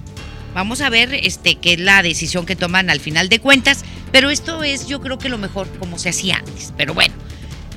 [0.53, 3.83] Vamos a ver este, qué es la decisión que toman al final de cuentas,
[4.13, 6.73] pero esto es yo creo que lo mejor como se hacía antes.
[6.77, 7.07] Pero bueno,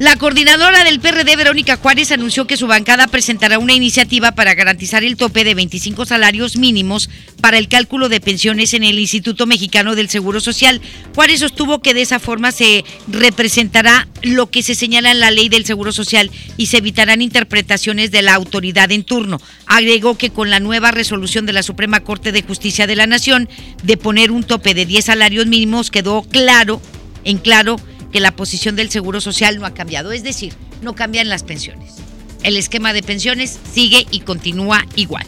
[0.01, 5.05] la coordinadora del PRD, Verónica Juárez, anunció que su bancada presentará una iniciativa para garantizar
[5.05, 7.11] el tope de 25 salarios mínimos
[7.43, 10.81] para el cálculo de pensiones en el Instituto Mexicano del Seguro Social.
[11.15, 15.51] Juárez sostuvo que de esa forma se representará lo que se señala en la ley
[15.51, 19.39] del Seguro Social y se evitarán interpretaciones de la autoridad en turno.
[19.67, 23.51] Agregó que con la nueva resolución de la Suprema Corte de Justicia de la Nación
[23.83, 26.81] de poner un tope de 10 salarios mínimos quedó claro,
[27.25, 27.77] en claro,
[28.13, 31.95] que la posición del Seguro Social no ha cambiado, es decir, no cambian las pensiones.
[32.43, 35.27] El esquema de pensiones sigue y continúa igual.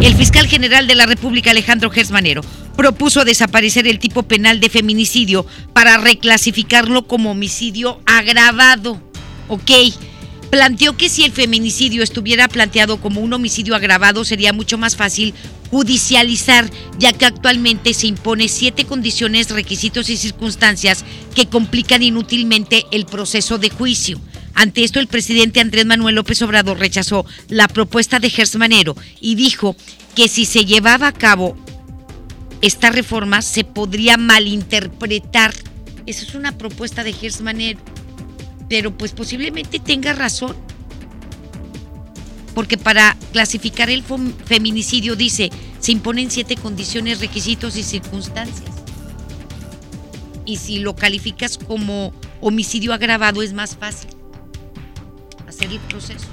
[0.00, 2.42] El fiscal general de la República, Alejandro Gersmanero,
[2.76, 9.00] propuso desaparecer el tipo penal de feminicidio para reclasificarlo como homicidio agravado.
[9.48, 9.70] Ok,
[10.54, 15.34] planteó que si el feminicidio estuviera planteado como un homicidio agravado sería mucho más fácil
[15.68, 23.04] judicializar, ya que actualmente se impone siete condiciones, requisitos y circunstancias que complican inútilmente el
[23.04, 24.20] proceso de juicio.
[24.54, 29.74] Ante esto, el presidente Andrés Manuel López Obrador rechazó la propuesta de Gersmanero y dijo
[30.14, 31.56] que si se llevaba a cabo
[32.62, 35.52] esta reforma se podría malinterpretar.
[36.06, 37.80] Esa es una propuesta de Gersmanero,
[38.74, 40.56] pero pues posiblemente tenga razón
[42.56, 48.72] porque para clasificar el feminicidio dice, se imponen siete condiciones, requisitos y circunstancias.
[50.44, 54.10] Y si lo calificas como homicidio agravado es más fácil
[55.46, 56.26] hacer el proceso.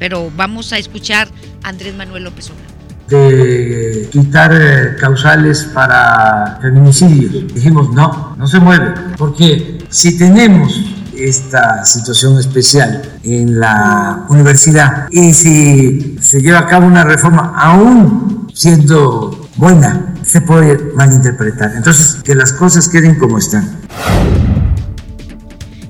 [0.00, 1.28] Pero vamos a escuchar
[1.62, 2.72] a Andrés Manuel López Obrador
[3.08, 7.54] de quitar eh, causales para feminicidios.
[7.54, 10.91] Dijimos, no, no se mueve, porque si tenemos
[11.28, 18.48] esta situación especial en la universidad y si se lleva a cabo una reforma aún
[18.54, 21.72] siendo buena, se puede malinterpretar.
[21.76, 23.80] Entonces, que las cosas queden como están.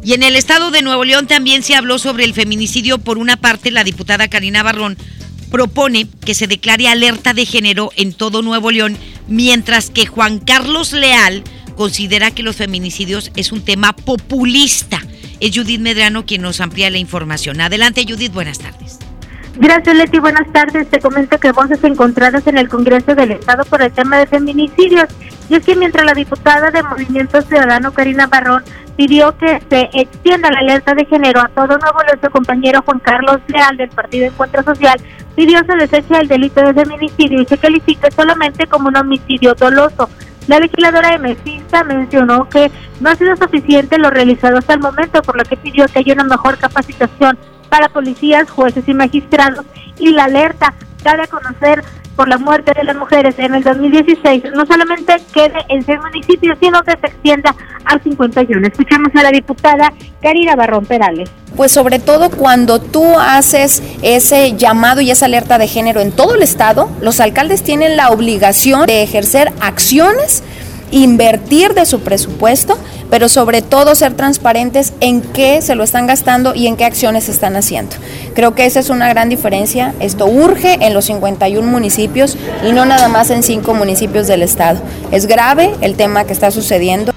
[0.05, 2.99] Y en el estado de Nuevo León también se habló sobre el feminicidio.
[2.99, 4.97] Por una parte, la diputada Karina Barrón
[5.51, 8.97] propone que se declare alerta de género en todo Nuevo León,
[9.29, 11.45] mientras que Juan Carlos Leal
[11.77, 15.01] considera que los feminicidios es un tema populista.
[15.42, 17.60] Es Judith Medrano quien nos amplía la información.
[17.60, 19.00] Adelante Judith, buenas tardes.
[19.56, 20.88] Gracias Leti, buenas tardes.
[20.88, 25.08] Te comento que voces encontradas en el Congreso del Estado por el tema de feminicidios.
[25.50, 28.62] Y es que mientras la diputada de Movimiento Ciudadano Karina Barrón
[28.96, 33.38] pidió que se extienda la alerta de género a todo nuevo nuestro compañero Juan Carlos
[33.48, 35.00] Leal del Partido Encuentro Social,
[35.35, 40.08] pidió se deseche el delito de feminicidio y se califique solamente como un homicidio doloso.
[40.49, 42.71] La legisladora Mesista mencionó que
[43.01, 46.15] no ha sido suficiente lo realizado hasta el momento, por lo que pidió que haya
[46.15, 47.38] una mejor capacitación
[47.69, 49.65] para policías, jueces y magistrados
[49.99, 51.83] y la alerta cabe conocer
[52.17, 56.58] por la muerte de las mujeres en el 2016 no solamente quede en seis municipios,
[56.60, 57.54] sino que se extienda
[57.85, 58.67] a 51.
[58.67, 61.31] Escuchamos a la diputada Karina Barrón Perales.
[61.56, 66.35] Pues sobre todo cuando tú haces ese llamado y esa alerta de género en todo
[66.35, 70.42] el estado, los alcaldes tienen la obligación de ejercer acciones
[70.93, 72.79] invertir de su presupuesto,
[73.11, 77.25] pero sobre todo ser transparentes en qué se lo están gastando y en qué acciones
[77.25, 77.97] se están haciendo.
[78.35, 79.95] Creo que esa es una gran diferencia.
[79.99, 82.37] Esto urge en los 51 municipios
[82.67, 84.81] y no nada más en cinco municipios del estado.
[85.11, 87.12] Es grave el tema que está sucediendo.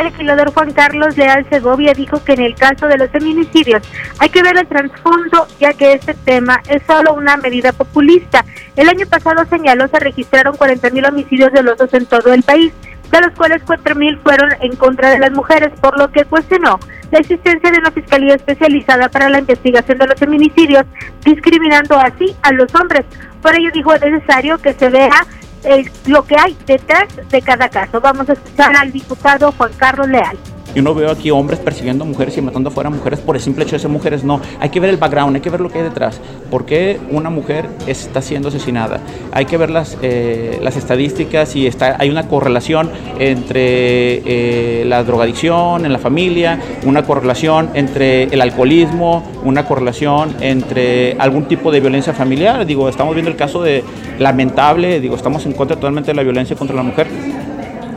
[0.00, 3.82] El legislador Juan Carlos Leal Segovia dijo que en el caso de los feminicidios
[4.18, 8.42] hay que ver el trasfondo, ya que este tema es solo una medida populista.
[8.76, 12.72] El año pasado señaló se registraron 40.000 homicidios dolosos en todo el país,
[13.12, 16.80] de los cuales 4.000 fueron en contra de las mujeres, por lo que cuestionó
[17.10, 20.86] la existencia de una fiscalía especializada para la investigación de los feminicidios,
[21.26, 23.04] discriminando así a los hombres.
[23.42, 25.26] Por ello dijo es necesario que se vea
[25.64, 28.00] eh, lo que hay detrás de cada caso.
[28.00, 30.38] Vamos a escuchar al diputado Juan Carlos Leal.
[30.74, 33.76] Yo no veo aquí hombres persiguiendo mujeres y matando afuera mujeres por el simple hecho
[33.76, 34.40] de ser mujeres, no.
[34.60, 36.20] Hay que ver el background, hay que ver lo que hay detrás.
[36.50, 39.00] ¿Por qué una mujer está siendo asesinada?
[39.32, 45.02] Hay que ver las, eh, las estadísticas y está, hay una correlación entre eh, la
[45.02, 51.80] drogadicción en la familia, una correlación entre el alcoholismo, una correlación entre algún tipo de
[51.80, 52.64] violencia familiar.
[52.66, 53.82] Digo, estamos viendo el caso de
[54.18, 57.08] lamentable, digo, estamos en contra totalmente de la violencia contra la mujer.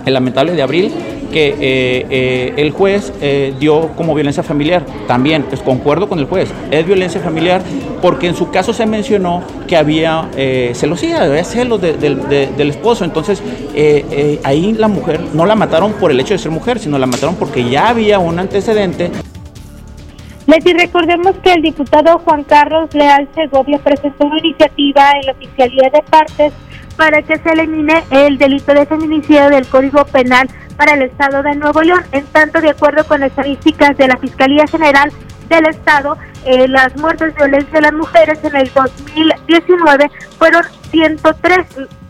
[0.06, 0.92] El lamentable de abril
[1.34, 4.86] que eh, eh, el juez eh, dio como violencia familiar.
[5.08, 7.62] También, pues concuerdo con el juez, es violencia familiar
[8.02, 10.30] porque en su caso se mencionó que había
[10.74, 13.04] celosía, había celos del esposo.
[13.04, 13.42] Entonces,
[14.44, 17.36] ahí la mujer no la mataron por el hecho de ser mujer, sino la mataron
[17.36, 19.10] porque ya había un antecedente.
[20.46, 25.90] Leti, recordemos que el diputado Juan Carlos Leal Segovia presentó una iniciativa en la Oficialía
[25.90, 26.54] de Partes
[26.96, 31.56] para que se elimine el delito de feminicidio del Código Penal para el Estado de
[31.56, 32.04] Nuevo León.
[32.12, 35.12] En tanto, de acuerdo con estadísticas de la Fiscalía General
[35.50, 41.66] del Estado, eh, las muertes de violencia de las mujeres en el 2019 fueron 103,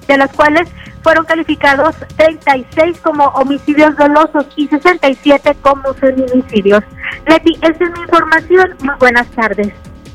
[0.07, 0.69] de las cuales
[1.01, 6.84] fueron calificados 36 como homicidios dolosos y 67 como feminicidios.
[7.27, 8.75] Leti, esa es mi información.
[8.81, 9.73] Muy buenas tardes.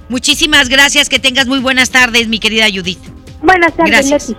[0.08, 1.08] Muchísimas gracias.
[1.08, 3.17] Que tengas muy buenas tardes, mi querida Judith.
[3.42, 4.36] Buenas tardes, Leti.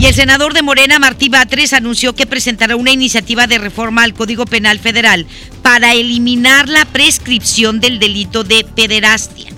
[0.00, 4.14] Y el senador de Morena, Martí Batres, anunció que presentará una iniciativa de reforma al
[4.14, 5.26] Código Penal Federal
[5.62, 9.52] para eliminar la prescripción del delito de pederastia.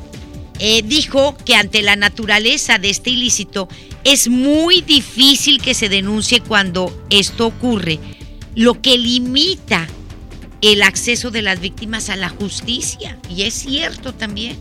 [0.58, 3.68] Eh, dijo que ante la naturaleza de este ilícito
[4.04, 7.98] es muy difícil que se denuncie cuando esto ocurre,
[8.54, 9.86] lo que limita
[10.62, 13.18] el acceso de las víctimas a la justicia.
[13.28, 14.58] Y es cierto también,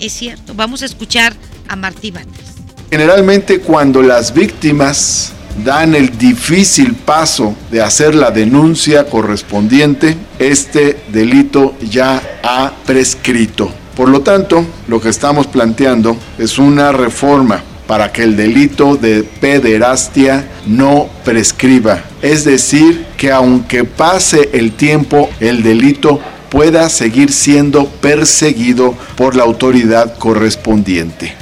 [0.00, 0.54] es cierto.
[0.54, 1.34] Vamos a escuchar
[1.68, 2.59] a Martí Batres.
[2.90, 5.32] Generalmente cuando las víctimas
[5.64, 13.70] dan el difícil paso de hacer la denuncia correspondiente, este delito ya ha prescrito.
[13.94, 19.22] Por lo tanto, lo que estamos planteando es una reforma para que el delito de
[19.22, 22.02] pederastia no prescriba.
[22.22, 26.18] Es decir, que aunque pase el tiempo, el delito
[26.48, 31.36] pueda seguir siendo perseguido por la autoridad correspondiente.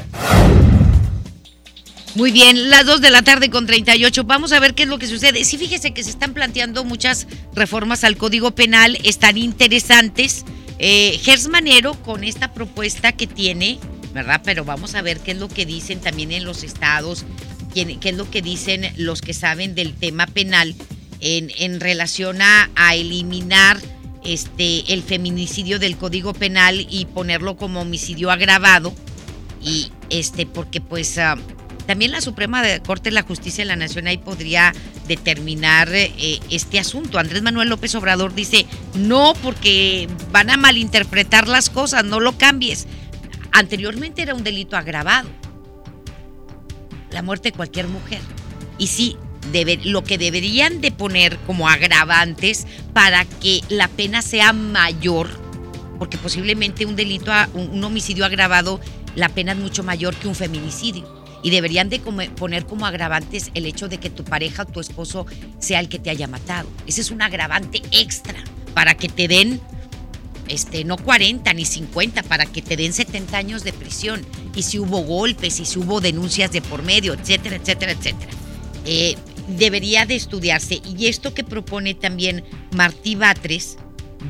[2.15, 4.25] Muy bien, las 2 de la tarde con 38.
[4.25, 5.45] Vamos a ver qué es lo que sucede.
[5.45, 10.45] Sí, fíjese que se están planteando muchas reformas al Código Penal, están interesantes.
[10.79, 13.79] Eh, Gers Manero con esta propuesta que tiene,
[14.15, 14.41] ¿verdad?
[14.45, 17.25] Pero vamos a ver qué es lo que dicen también en los estados,
[17.75, 20.75] qué, es lo que dicen los que saben del tema penal
[21.21, 23.79] en, en relación a, a, eliminar
[24.25, 28.95] este, el feminicidio del Código Penal y ponerlo como homicidio agravado.
[29.63, 31.19] Y este, porque pues...
[31.19, 31.58] Uh,
[31.89, 34.75] también la Suprema Corte de la Justicia de la Nación ahí podría
[35.07, 37.19] determinar eh, este asunto.
[37.19, 42.87] Andrés Manuel López Obrador dice, no, porque van a malinterpretar las cosas, no lo cambies.
[43.53, 45.31] Anteriormente era un delito agravado,
[47.11, 48.21] la muerte de cualquier mujer.
[48.77, 49.17] Y sí,
[49.85, 55.31] lo que deberían de poner como agravantes para que la pena sea mayor,
[55.99, 58.79] porque posiblemente un delito, un homicidio agravado,
[59.15, 63.67] la pena es mucho mayor que un feminicidio y deberían de poner como agravantes el
[63.67, 65.27] hecho de que tu pareja o tu esposo
[65.59, 66.69] sea el que te haya matado.
[66.87, 68.43] Ese es un agravante extra
[68.75, 69.61] para que te den,
[70.49, 74.25] este, no 40 ni 50, para que te den 70 años de prisión.
[74.55, 78.33] Y si hubo golpes, y si hubo denuncias de por medio, etcétera, etcétera, etcétera.
[78.85, 79.17] Eh,
[79.49, 80.81] debería de estudiarse.
[80.85, 83.79] Y esto que propone también Martí Batres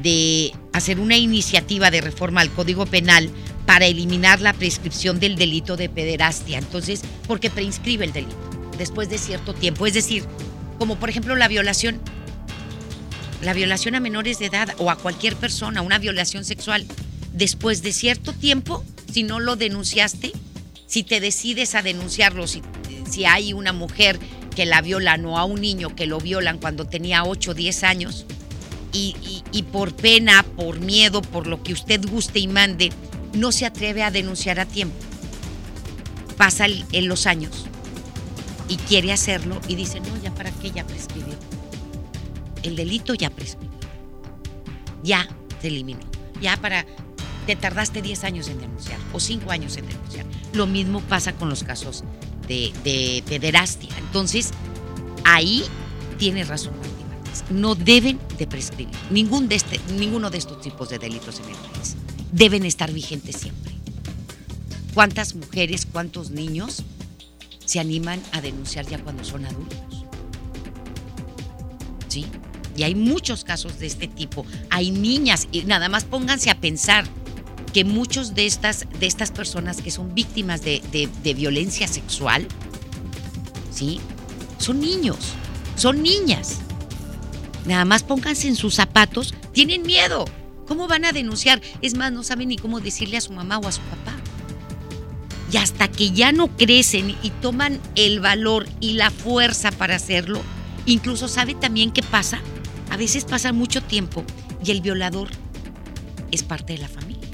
[0.02, 3.30] de hacer una iniciativa de reforma al Código Penal
[3.68, 6.56] para eliminar la prescripción del delito de pederastia.
[6.56, 8.34] Entonces, porque preinscribe el delito
[8.78, 9.86] después de cierto tiempo.
[9.86, 10.24] Es decir,
[10.78, 12.00] como por ejemplo la violación.
[13.42, 16.86] La violación a menores de edad o a cualquier persona, una violación sexual.
[17.34, 20.32] Después de cierto tiempo, si no lo denunciaste,
[20.86, 22.62] si te decides a denunciarlo, si,
[23.06, 24.18] si hay una mujer
[24.56, 27.84] que la violan o a un niño que lo violan cuando tenía 8 o 10
[27.84, 28.24] años,
[28.94, 32.90] y, por pena, por miedo, por lo que usted guste y mande,
[33.34, 34.96] no se atreve a denunciar a tiempo.
[36.36, 37.66] Pasa el- en los años
[38.68, 41.34] y quiere hacerlo y dice, no, ya para qué, ya prescribió.
[42.62, 43.78] El delito ya prescribió.
[45.02, 45.28] Ya
[45.60, 46.00] se eliminó.
[46.40, 46.84] Ya para,
[47.46, 50.26] te tardaste 10 años en denunciar o 5 años en denunciar.
[50.52, 52.04] Lo mismo pasa con los casos
[52.46, 53.22] de, de.
[53.98, 54.50] Entonces,
[55.24, 55.64] ahí
[56.18, 57.50] tiene razón Martí Vázquez.
[57.50, 61.56] No deben de prescribir ningún de este, ninguno de estos tipos de delitos en el
[61.56, 61.96] país.
[62.32, 63.72] Deben estar vigentes siempre.
[64.94, 66.82] ¿Cuántas mujeres, cuántos niños
[67.64, 70.04] se animan a denunciar ya cuando son adultos?
[72.08, 72.26] ¿Sí?
[72.76, 74.46] Y hay muchos casos de este tipo.
[74.70, 77.04] Hay niñas, y nada más pónganse a pensar
[77.72, 82.46] que muchos de estas, de estas personas que son víctimas de, de- violencia sexual,
[83.70, 84.00] ¿sí?
[84.58, 85.18] Son niños,
[85.76, 86.58] son niñas.
[87.66, 90.24] Nada más pónganse en sus zapatos, tienen miedo.
[90.68, 91.62] ¿Cómo van a denunciar?
[91.80, 94.14] Es más, no saben ni cómo decirle a su mamá o a su papá.
[95.50, 100.42] Y hasta que ya no crecen y toman el valor y la fuerza para hacerlo,
[100.84, 102.40] incluso sabe también qué pasa.
[102.90, 104.24] A veces pasa mucho tiempo
[104.62, 105.30] y el violador
[106.30, 107.26] es parte de la familia,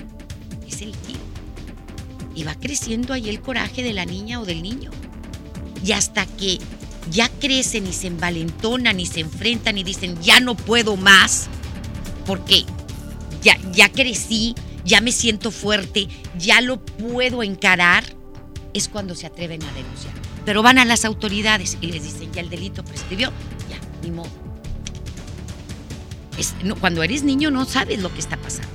[0.67, 1.17] es el tío.
[2.37, 4.93] Y va creciendo ahí el coraje de la niña o del niño.
[5.85, 6.61] Y hasta que
[7.11, 11.49] ya crecen y se envalentonan y se enfrentan y dicen, ya no puedo más,
[12.27, 12.65] porque
[13.45, 18.05] ya, ya crecí, ya me siento fuerte, ya lo puedo encarar,
[18.73, 20.15] es cuando se atreven a denunciar.
[20.45, 23.31] Pero van a las autoridades y les dicen, ya el delito prescribió,
[23.71, 24.31] ya, ni modo.
[26.39, 28.69] Es- no, cuando eres niño no sabes lo que está pasando,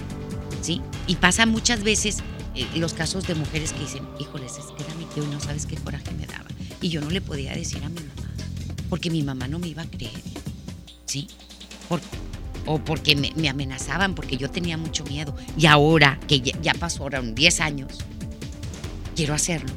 [0.62, 0.82] ¿sí?
[1.08, 2.20] Y pasa muchas veces
[2.56, 5.40] eh, los casos de mujeres que dicen, híjoles, es que era mi tío y no
[5.40, 6.46] sabes qué coraje me daba.
[6.82, 8.30] Y yo no le podía decir a mi mamá,
[8.90, 10.12] porque mi mamá no me iba a creer,
[11.06, 11.28] ¿sí?
[11.90, 12.02] Por-
[12.70, 15.36] o porque me, me amenazaban, porque yo tenía mucho miedo.
[15.58, 17.98] Y ahora, que ya, pasó ahora un 10 años,
[19.16, 19.74] quiero hacerlo.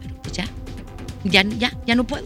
[0.00, 0.48] Pero pues ya,
[1.22, 2.24] ya, ya, ya no puedo.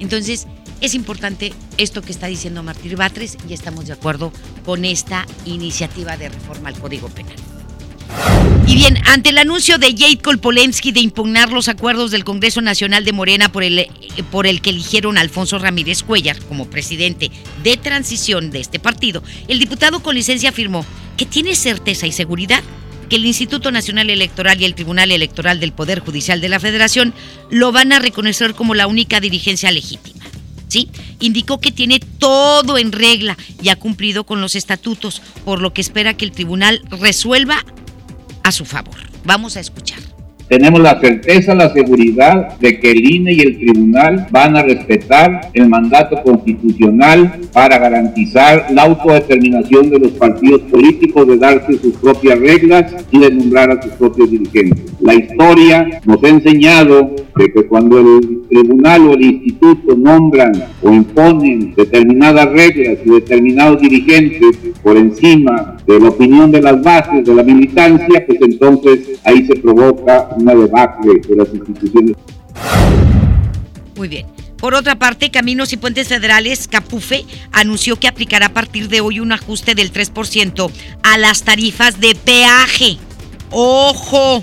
[0.00, 0.46] Entonces,
[0.82, 4.32] es importante esto que está diciendo Martín Batres y estamos de acuerdo
[4.66, 7.57] con esta iniciativa de reforma al Código Penal.
[8.68, 13.02] Y bien, ante el anuncio de Jade Kolpolensky de impugnar los acuerdos del Congreso Nacional
[13.02, 13.86] de Morena por el,
[14.30, 17.30] por el que eligieron a Alfonso Ramírez Cuellar como presidente
[17.64, 20.84] de transición de este partido, el diputado con licencia afirmó
[21.16, 22.62] que tiene certeza y seguridad
[23.08, 27.14] que el Instituto Nacional Electoral y el Tribunal Electoral del Poder Judicial de la Federación
[27.50, 30.26] lo van a reconocer como la única dirigencia legítima.
[30.68, 30.90] ¿Sí?
[31.20, 35.80] Indicó que tiene todo en regla y ha cumplido con los estatutos, por lo que
[35.80, 37.64] espera que el tribunal resuelva
[38.48, 38.96] a su favor.
[39.24, 40.07] Vamos a escuchar.
[40.48, 45.50] Tenemos la certeza, la seguridad de que el INE y el tribunal van a respetar
[45.52, 52.38] el mandato constitucional para garantizar la autodeterminación de los partidos políticos de darse sus propias
[52.38, 54.94] reglas y de nombrar a sus propios dirigentes.
[55.00, 60.92] La historia nos ha enseñado de que cuando el tribunal o el instituto nombran o
[60.92, 67.34] imponen determinadas reglas y determinados dirigentes por encima de la opinión de las bases de
[67.34, 72.16] la militancia, pues entonces ahí se provoca una de las instituciones.
[73.96, 74.26] Muy bien.
[74.58, 79.20] Por otra parte, Caminos y Puentes Federales, Capufe, anunció que aplicará a partir de hoy
[79.20, 80.70] un ajuste del 3%
[81.04, 82.98] a las tarifas de peaje.
[83.50, 84.42] ¡Ojo!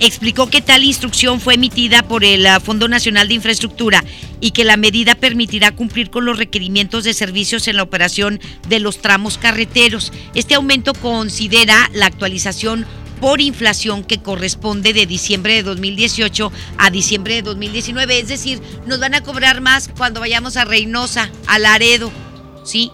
[0.00, 4.04] Explicó que tal instrucción fue emitida por el ah, Fondo Nacional de Infraestructura
[4.40, 8.80] y que la medida permitirá cumplir con los requerimientos de servicios en la operación de
[8.80, 10.12] los tramos carreteros.
[10.34, 12.84] Este aumento considera la actualización
[13.22, 18.18] por inflación que corresponde de diciembre de 2018 a diciembre de 2019.
[18.18, 22.10] Es decir, nos van a cobrar más cuando vayamos a Reynosa, a Laredo,
[22.64, 22.90] ¿sí?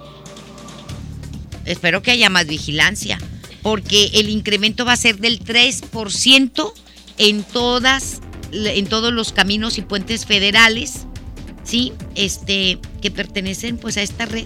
[1.64, 3.18] Espero que haya más vigilancia,
[3.62, 6.72] porque el incremento va a ser del 3%
[7.16, 8.20] en todas
[8.52, 11.06] en todos los caminos y puentes federales,
[11.64, 11.94] ¿sí?
[12.16, 14.44] Este que pertenecen pues a esta red.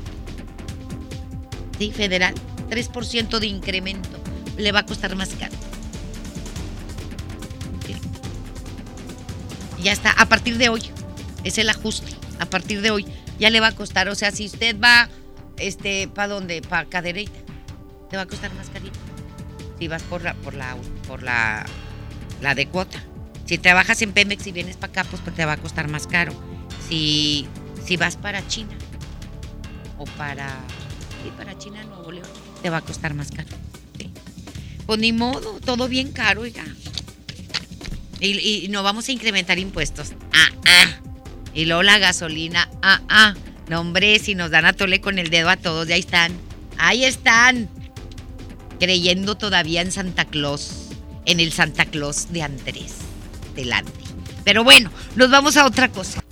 [1.81, 2.35] Sí, federal,
[2.71, 4.23] 3% de incremento.
[4.59, 5.72] Le va a costar más caro.
[9.83, 10.83] Ya está, a partir de hoy
[11.45, 12.13] es el ajuste.
[12.39, 13.07] A partir de hoy
[13.39, 15.09] ya le va a costar, o sea, si usted va
[15.59, 16.63] este para dónde?
[16.63, 17.39] Para Cadereyta.
[18.11, 18.99] Te va a costar más carito.
[19.79, 20.77] ti vas por la, por la,
[21.09, 21.65] por la,
[22.41, 23.03] la de cuota.
[23.47, 26.33] Si trabajas en Pemex y vienes para acá, pues te va a costar más caro.
[26.89, 27.47] Si,
[27.85, 28.77] si vas para China
[29.99, 30.49] o para,
[31.23, 32.29] sí, para China, Nuevo León,
[32.63, 33.49] te va a costar más caro.
[33.99, 34.11] Sí.
[34.87, 36.65] Pues ni modo, todo bien caro, oiga.
[38.23, 40.13] Y, y no vamos a incrementar impuestos.
[40.33, 40.99] Ah, ah.
[41.55, 42.71] Y luego la gasolina.
[42.81, 43.35] Ah, ah.
[43.69, 46.33] No, hombre, si nos dan a tole con el dedo a todos, ya ahí están.
[46.79, 47.69] Ahí están.
[48.79, 50.89] Creyendo todavía en Santa Claus.
[51.27, 52.95] En el Santa Claus de Andrés.
[53.55, 53.93] Delante.
[54.45, 56.23] Pero bueno, nos vamos a otra cosa.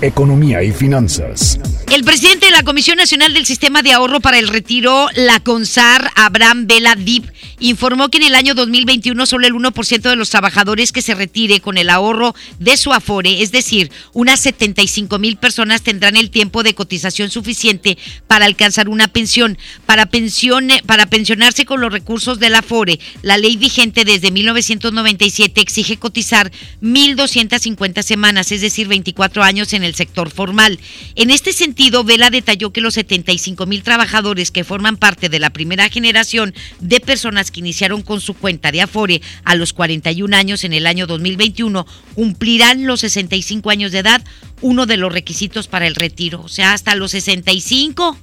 [0.00, 1.58] Economía y finanzas.
[1.90, 6.10] El presidente de la Comisión Nacional del Sistema de Ahorro para el Retiro, la CONSAR,
[6.16, 7.26] Abraham Vela Dip,
[7.58, 11.60] informó que en el año 2021 solo el 1% de los trabajadores que se retire
[11.60, 16.62] con el ahorro de su Afore, es decir, unas 75 mil personas tendrán el tiempo
[16.62, 19.58] de cotización suficiente para alcanzar una pensión.
[19.86, 25.96] Para, pensione, para pensionarse con los recursos del Afore, la ley vigente desde 1997 exige
[25.96, 26.50] cotizar
[26.82, 30.78] 1.250 semanas, es decir, 24 años en el sector formal.
[31.14, 35.50] En este sentido, Vela detalló que los 75 mil trabajadores que forman parte de la
[35.50, 40.64] primera generación de personas que iniciaron con su cuenta de Afore a los 41 años
[40.64, 44.24] en el año 2021 cumplirán los 65 años de edad,
[44.60, 46.42] uno de los requisitos para el retiro.
[46.42, 48.16] O sea, hasta los 65.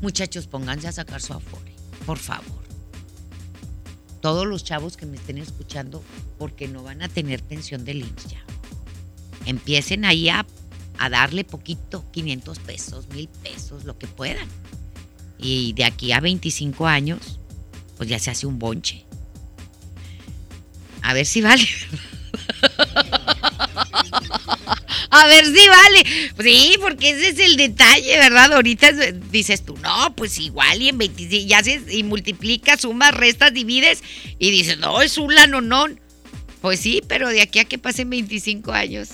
[0.00, 1.72] Muchachos, pónganse a sacar su Afore,
[2.06, 2.60] por favor.
[4.20, 6.02] Todos los chavos que me estén escuchando,
[6.38, 8.44] porque no van a tener pensión de IMSS ya
[9.46, 10.46] empiecen ahí a,
[10.98, 14.48] a, darle poquito, 500 pesos, mil pesos, lo que puedan.
[15.42, 17.38] Y de aquí a 25 años,
[17.96, 19.04] pues ya se hace un bonche.
[21.02, 21.66] A ver si vale.
[25.10, 26.32] A ver si vale.
[26.40, 28.52] Sí, porque ese es el detalle, ¿verdad?
[28.52, 28.92] Ahorita
[29.30, 34.02] dices tú, no, pues igual y en 25, ya haces y multiplicas, sumas, restas, divides
[34.38, 35.34] y dices, no, es un
[35.68, 35.86] no.
[36.60, 39.08] Pues sí, pero de aquí a que pasen 25 años.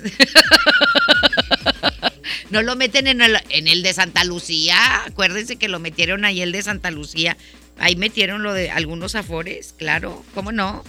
[2.50, 5.04] no lo meten en el, en el de Santa Lucía.
[5.06, 7.36] Acuérdense que lo metieron ahí el de Santa Lucía.
[7.78, 10.84] Ahí metieron lo de algunos afores, claro, ¿cómo no?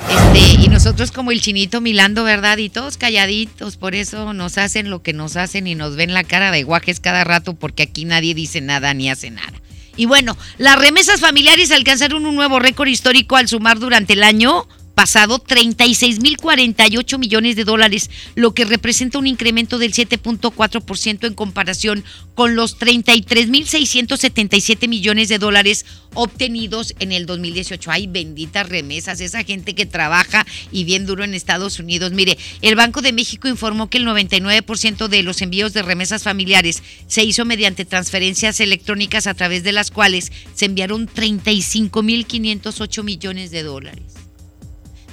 [0.00, 2.58] Este, y nosotros como el chinito milando, ¿verdad?
[2.58, 6.24] Y todos calladitos, por eso nos hacen lo que nos hacen y nos ven la
[6.24, 9.60] cara de guajes cada rato porque aquí nadie dice nada ni hace nada.
[9.96, 14.68] Y bueno, las remesas familiares alcanzaron un nuevo récord histórico al sumar durante el año
[14.98, 22.02] pasado 36.048 millones de dólares, lo que representa un incremento del 7.4% en comparación
[22.34, 27.92] con los 33.677 millones de dólares obtenidos en el 2018.
[27.92, 32.10] Ay, benditas remesas, esa gente que trabaja y bien duro en Estados Unidos.
[32.10, 36.82] Mire, el Banco de México informó que el 99% de los envíos de remesas familiares
[37.06, 43.62] se hizo mediante transferencias electrónicas a través de las cuales se enviaron 35.508 millones de
[43.62, 44.27] dólares.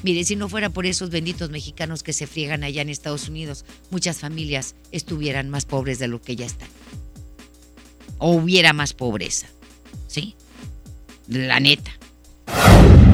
[0.03, 3.65] Mire, si no fuera por esos benditos mexicanos que se friegan allá en Estados Unidos,
[3.89, 6.69] muchas familias estuvieran más pobres de lo que ya están.
[8.17, 9.47] O hubiera más pobreza.
[10.07, 10.35] ¿Sí?
[11.27, 11.91] La neta.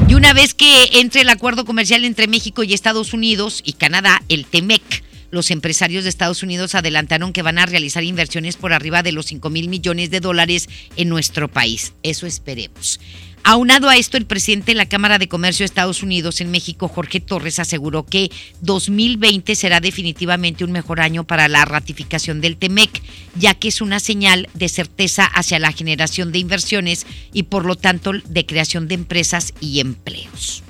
[0.08, 4.22] Y una vez que entre el acuerdo comercial entre México y Estados Unidos y Canadá,
[4.28, 5.02] el TEMEC,
[5.32, 9.26] los empresarios de Estados Unidos adelantaron que van a realizar inversiones por arriba de los
[9.26, 11.94] 5 mil millones de dólares en nuestro país.
[12.02, 13.00] Eso esperemos.
[13.42, 16.86] Aunado a esto, el presidente de la Cámara de Comercio de Estados Unidos en México,
[16.86, 18.30] Jorge Torres, aseguró que
[18.60, 23.02] 2020 será definitivamente un mejor año para la ratificación del TEMEC,
[23.34, 27.74] ya que es una señal de certeza hacia la generación de inversiones y por lo
[27.74, 30.62] tanto de creación de empresas y empleos.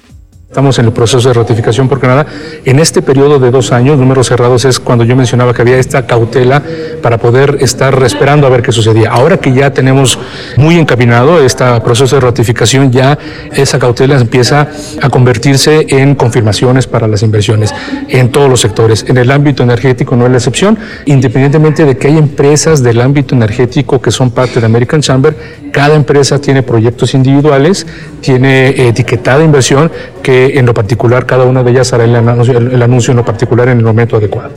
[0.53, 2.26] Estamos en el proceso de ratificación por Canadá.
[2.66, 6.07] En este periodo de dos años, números cerrados, es cuando yo mencionaba que había esta
[6.07, 6.62] cautela
[7.00, 9.12] para poder estar esperando a ver qué sucedía.
[9.12, 10.18] Ahora que ya tenemos
[10.59, 13.18] muy encaminado este proceso de ratificación, ya
[13.55, 14.68] esa cautela empieza
[15.00, 17.74] a convertirse en confirmaciones para las inversiones
[18.09, 19.07] en todos los sectores.
[19.09, 23.34] En el ámbito energético no es la excepción, independientemente de que hay empresas del ámbito
[23.34, 25.34] energético que son parte de American Chamber,
[25.72, 27.86] cada empresa tiene proyectos individuales,
[28.20, 29.90] tiene etiquetada inversión
[30.22, 33.24] que en lo particular cada una de ellas hará el anuncio, el anuncio en lo
[33.24, 34.53] particular en el momento adecuado.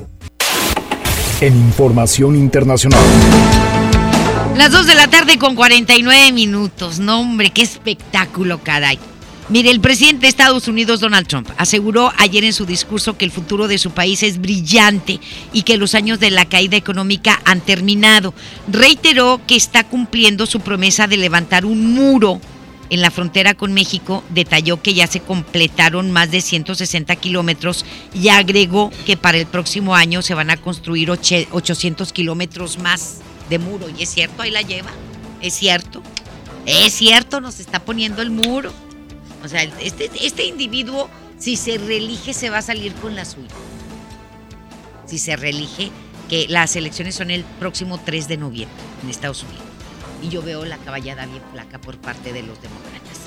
[1.42, 3.00] En información internacional.
[4.58, 7.00] Las 2 de la tarde con 49 minutos.
[7.00, 8.98] No, hombre, qué espectáculo, caray.
[9.48, 13.32] Mire, el presidente de Estados Unidos, Donald Trump, aseguró ayer en su discurso que el
[13.32, 15.20] futuro de su país es brillante
[15.54, 18.34] y que los años de la caída económica han terminado.
[18.68, 22.42] Reiteró que está cumpliendo su promesa de levantar un muro
[22.90, 28.30] en la frontera con México, detalló que ya se completaron más de 160 kilómetros y
[28.30, 33.22] agregó que para el próximo año se van a construir 800 kilómetros más.
[33.50, 33.86] de muro.
[33.96, 34.90] Y es cierto, ahí la lleva.
[35.40, 36.02] Es cierto.
[36.66, 38.74] Es cierto, nos está poniendo el muro.
[39.44, 43.54] O sea, este, este individuo, si se reelige, se va a salir con la suya.
[45.06, 45.92] Si se reelige,
[46.28, 49.75] que las elecciones son el próximo 3 de noviembre en Estados Unidos.
[50.26, 53.20] Y yo veo la caballada bien flaca por parte de los demócratas.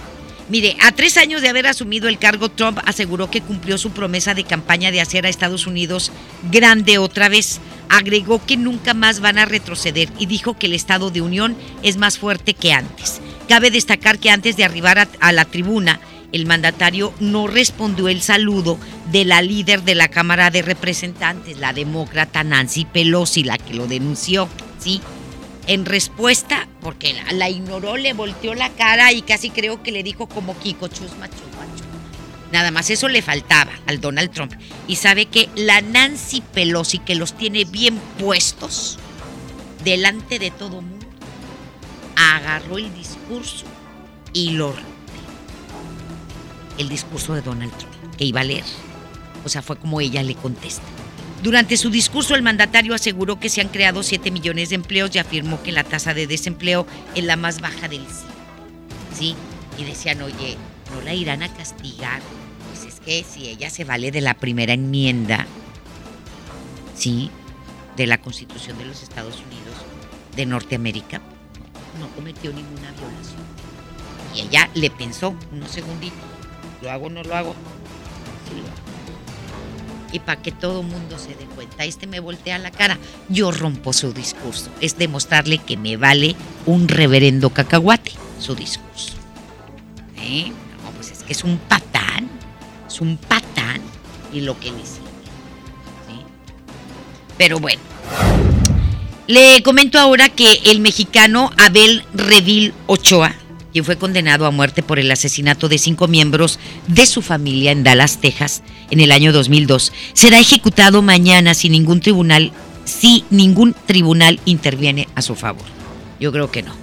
[0.48, 4.34] Mire, a tres años de haber asumido el cargo, Trump aseguró que cumplió su promesa
[4.34, 6.10] de campaña de hacer a Estados Unidos
[6.50, 7.60] grande otra vez.
[7.90, 11.98] Agregó que nunca más van a retroceder y dijo que el Estado de Unión es
[11.98, 13.20] más fuerte que antes.
[13.48, 16.00] Cabe destacar que antes de arribar a, a la tribuna,
[16.32, 18.78] el mandatario no respondió el saludo
[19.12, 23.86] de la líder de la Cámara de Representantes, la demócrata Nancy Pelosi, la que lo
[23.86, 25.00] denunció, ¿sí?
[25.68, 30.26] En respuesta, porque la, ignoró, le volteó la cara y casi creo que le dijo
[30.26, 31.84] como Kiko Chusma Chupachu.
[32.50, 34.54] Nada más eso le faltaba al Donald Trump.
[34.86, 38.98] Y sabe que la Nancy Pelosi, que los tiene bien puestos
[39.84, 41.06] delante de todo mundo,
[42.16, 43.66] agarró el discurso
[44.32, 44.74] y lo.
[46.78, 48.64] El discurso de Donald Trump, que iba a leer.
[49.44, 50.82] O sea, fue como ella le contesta.
[51.42, 55.18] Durante su discurso, el mandatario aseguró que se han creado 7 millones de empleos y
[55.18, 58.34] afirmó que la tasa de desempleo es la más baja del siglo.
[59.16, 59.36] ¿Sí?
[59.78, 60.56] Y decían, oye,
[60.92, 62.20] ¿no la irán a castigar?
[62.68, 65.46] Pues es que si ella se vale de la primera enmienda,
[66.96, 67.30] ¿sí?
[67.96, 69.76] De la Constitución de los Estados Unidos
[70.34, 71.20] de Norteamérica,
[72.00, 73.42] no cometió ninguna violación.
[74.34, 76.18] Y ella le pensó unos segunditos,
[76.82, 77.54] ¿lo hago o no lo hago?
[78.48, 78.87] Sí, lo hago
[80.12, 81.84] y para que todo mundo se dé cuenta.
[81.84, 82.98] Este me voltea la cara,
[83.28, 84.70] yo rompo su discurso.
[84.80, 86.34] Es demostrarle que me vale
[86.66, 89.14] un reverendo cacahuate su discurso.
[90.16, 90.50] ¿Eh?
[90.84, 92.28] No, pues es que es un patán,
[92.86, 93.80] es un patán
[94.32, 95.08] y lo que le sigue.
[97.38, 97.80] Pero bueno,
[99.28, 103.32] le comento ahora que el mexicano Abel Revil Ochoa,
[103.72, 107.84] quien fue condenado a muerte por el asesinato de cinco miembros de su familia en
[107.84, 112.52] Dallas, Texas, en el año 2002, será ejecutado mañana sin ningún tribunal,
[112.84, 115.64] si ningún tribunal interviene a su favor.
[116.20, 116.74] Yo creo que no.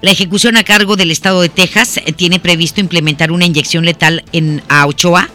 [0.00, 4.22] La ejecución a cargo del estado de Texas eh, tiene previsto implementar una inyección letal
[4.32, 5.30] en a Ochoa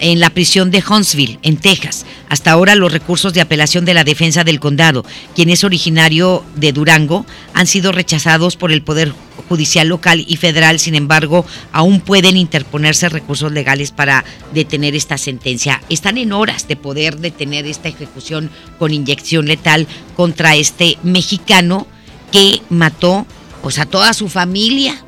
[0.00, 2.04] en la prisión de Huntsville, en Texas.
[2.28, 6.72] Hasta ahora los recursos de apelación de la defensa del condado, quien es originario de
[6.72, 9.12] Durango, han sido rechazados por el Poder
[9.48, 10.78] Judicial local y federal.
[10.78, 14.24] Sin embargo, aún pueden interponerse recursos legales para
[14.54, 15.82] detener esta sentencia.
[15.88, 21.86] Están en horas de poder detener esta ejecución con inyección letal contra este mexicano
[22.30, 23.26] que mató
[23.62, 25.04] pues a toda su familia.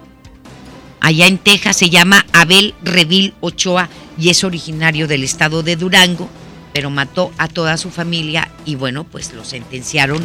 [1.01, 3.89] Allá en Texas se llama Abel Revil Ochoa
[4.19, 6.29] y es originario del estado de Durango,
[6.73, 10.25] pero mató a toda su familia y bueno, pues lo sentenciaron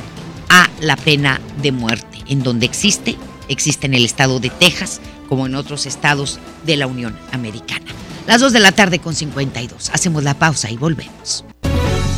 [0.50, 2.20] a la pena de muerte.
[2.28, 3.16] En donde existe,
[3.48, 7.86] existe en el estado de Texas, como en otros estados de la Unión Americana.
[8.28, 9.90] Las 2 de la tarde con 52.
[9.94, 11.46] Hacemos la pausa y volvemos.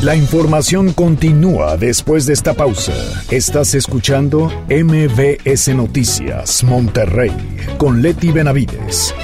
[0.02, 2.94] La información continúa después de esta pausa.
[3.30, 7.32] Estás escuchando MBS Noticias Monterrey
[7.76, 9.14] con Leti Benavides.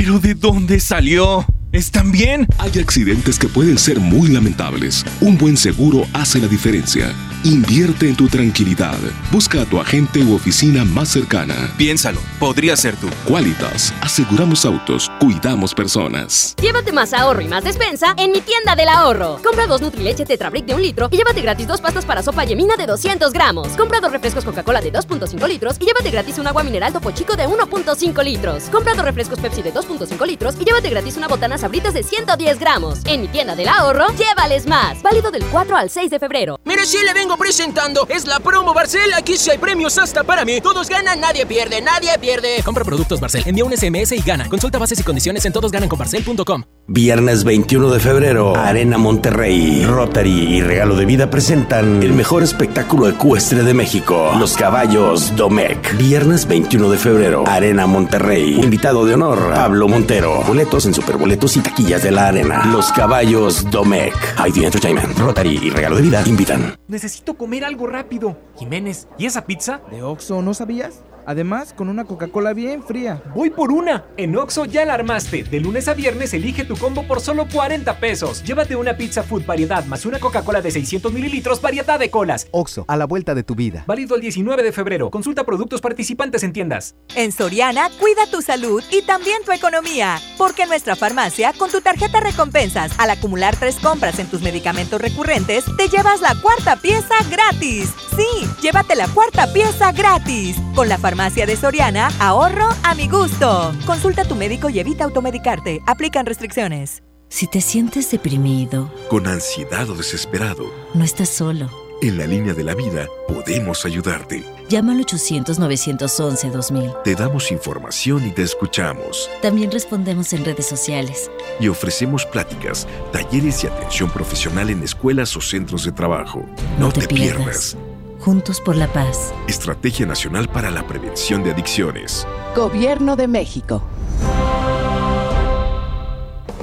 [0.00, 1.44] ¿Pero de dónde salió?
[1.72, 2.46] ¿Están bien?
[2.58, 5.04] Hay accidentes que pueden ser muy lamentables.
[5.20, 7.12] Un buen seguro hace la diferencia.
[7.44, 8.98] Invierte en tu tranquilidad.
[9.30, 11.72] Busca a tu agente u oficina más cercana.
[11.76, 13.08] Piénsalo, podría ser tú.
[13.24, 16.56] Qualitas, aseguramos autos, cuidamos personas.
[16.60, 19.40] Llévate más ahorro y más despensa en mi tienda del ahorro.
[19.44, 22.76] Compra dos Nutrileche Tetrabric de un litro y llévate gratis dos pastas para sopa yemina
[22.76, 23.68] de 200 gramos.
[23.68, 27.36] Compra dos refrescos Coca-Cola de 2.5 litros y llévate gratis un agua mineral Topo Chico
[27.36, 28.64] de 1.5 litros.
[28.64, 32.58] Compra dos refrescos Pepsi de 2.5 litros y llévate gratis una botana Sabritas de 110
[32.58, 32.98] gramos.
[33.04, 35.00] En mi tienda del ahorro, llévales más.
[35.02, 36.58] Válido del 4 al 6 de febrero.
[36.64, 38.06] Mire, sí le vengo presentando.
[38.08, 39.12] Es la promo Barcel.
[39.14, 40.60] Aquí sí hay premios hasta para mí.
[40.60, 42.62] Todos ganan, nadie pierde, nadie pierde.
[42.64, 44.48] Compra productos Barcel, envía un SMS y gana.
[44.48, 46.64] Consulta bases y condiciones en todosgananconbarcel.com.
[46.90, 53.08] Viernes 21 de febrero, Arena Monterrey, Rotary y Regalo de Vida presentan el mejor espectáculo
[53.08, 55.96] ecuestre de México, Los Caballos Domec.
[55.98, 58.58] Viernes 21 de febrero, Arena Monterrey.
[58.62, 60.42] Invitado de honor, Pablo Montero.
[60.46, 62.64] Boletos en superboletos y taquillas de la arena.
[62.72, 64.14] Los Caballos Domec.
[64.46, 66.78] ID Entertainment, Rotary y Regalo de Vida invitan.
[66.88, 68.36] Necesito comer algo rápido.
[68.56, 69.80] Jiménez, ¿y esa pizza?
[69.90, 71.02] ¿De Oxo no sabías?
[71.28, 73.22] Además, con una Coca-Cola bien fría.
[73.34, 74.06] Voy por una.
[74.16, 75.42] En Oxo ya la armaste.
[75.42, 78.42] De lunes a viernes elige tu combo por solo 40 pesos.
[78.44, 82.48] Llévate una pizza food variedad más una Coca-Cola de 600 mililitros variedad de colas.
[82.50, 83.84] Oxo, a la vuelta de tu vida.
[83.86, 85.10] Válido el 19 de febrero.
[85.10, 86.94] Consulta productos participantes en tiendas.
[87.14, 90.18] En Soriana, cuida tu salud y también tu economía.
[90.38, 94.98] Porque en nuestra farmacia, con tu tarjeta recompensas, al acumular tres compras en tus medicamentos
[94.98, 97.90] recurrentes, te llevas la cuarta pieza gratis.
[98.16, 100.56] Sí, llévate la cuarta pieza gratis.
[100.74, 103.72] Con la farmacia Farmacia de Soriana, ahorro a mi gusto.
[103.84, 105.82] Consulta a tu médico y evita automedicarte.
[105.84, 107.02] Aplican restricciones.
[107.28, 111.68] Si te sientes deprimido, con ansiedad o desesperado, no estás solo.
[112.02, 114.44] En la línea de la vida podemos ayudarte.
[114.68, 117.02] Llama al 800-911-2000.
[117.02, 119.28] Te damos información y te escuchamos.
[119.42, 121.32] También respondemos en redes sociales.
[121.58, 126.46] Y ofrecemos pláticas, talleres y atención profesional en escuelas o centros de trabajo.
[126.78, 127.76] No, te, pierdas.
[128.18, 129.32] Juntos por la Paz.
[129.46, 132.26] Estrategia Nacional para la Prevención de Adicciones.
[132.54, 133.82] Gobierno de México.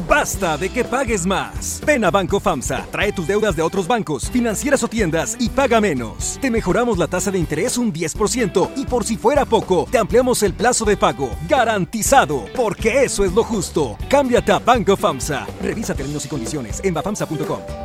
[0.08, 1.82] Basta de que pagues más.
[1.86, 5.82] Ven a Banco FAMSA, trae tus deudas de otros bancos, financieras o tiendas y paga
[5.82, 6.38] menos.
[6.42, 10.44] Te mejoramos la tasa de interés un 10% y por si fuera poco, te ampliamos
[10.44, 11.30] el plazo de pago.
[11.50, 13.98] Garantizado, porque eso es lo justo.
[14.10, 15.48] Cámbiate a Banco FAMSA.
[15.62, 17.85] Revisa términos y condiciones en bafamsa.com.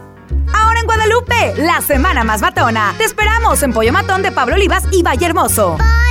[0.53, 2.93] Ahora en Guadalupe, la semana más matona.
[2.97, 5.77] Te esperamos en Pollo Matón de Pablo Olivas y Valle Hermoso.
[5.77, 6.10] Pollo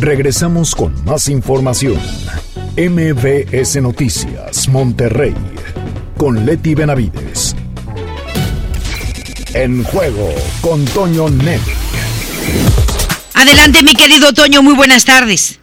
[0.00, 2.00] Regresamos con más información.
[2.74, 5.34] MBS Noticias, Monterrey,
[6.16, 7.54] con Leti Benavides.
[9.52, 10.30] En juego
[10.62, 11.60] con Toño Net.
[13.34, 15.60] Adelante, mi querido Toño, muy buenas tardes.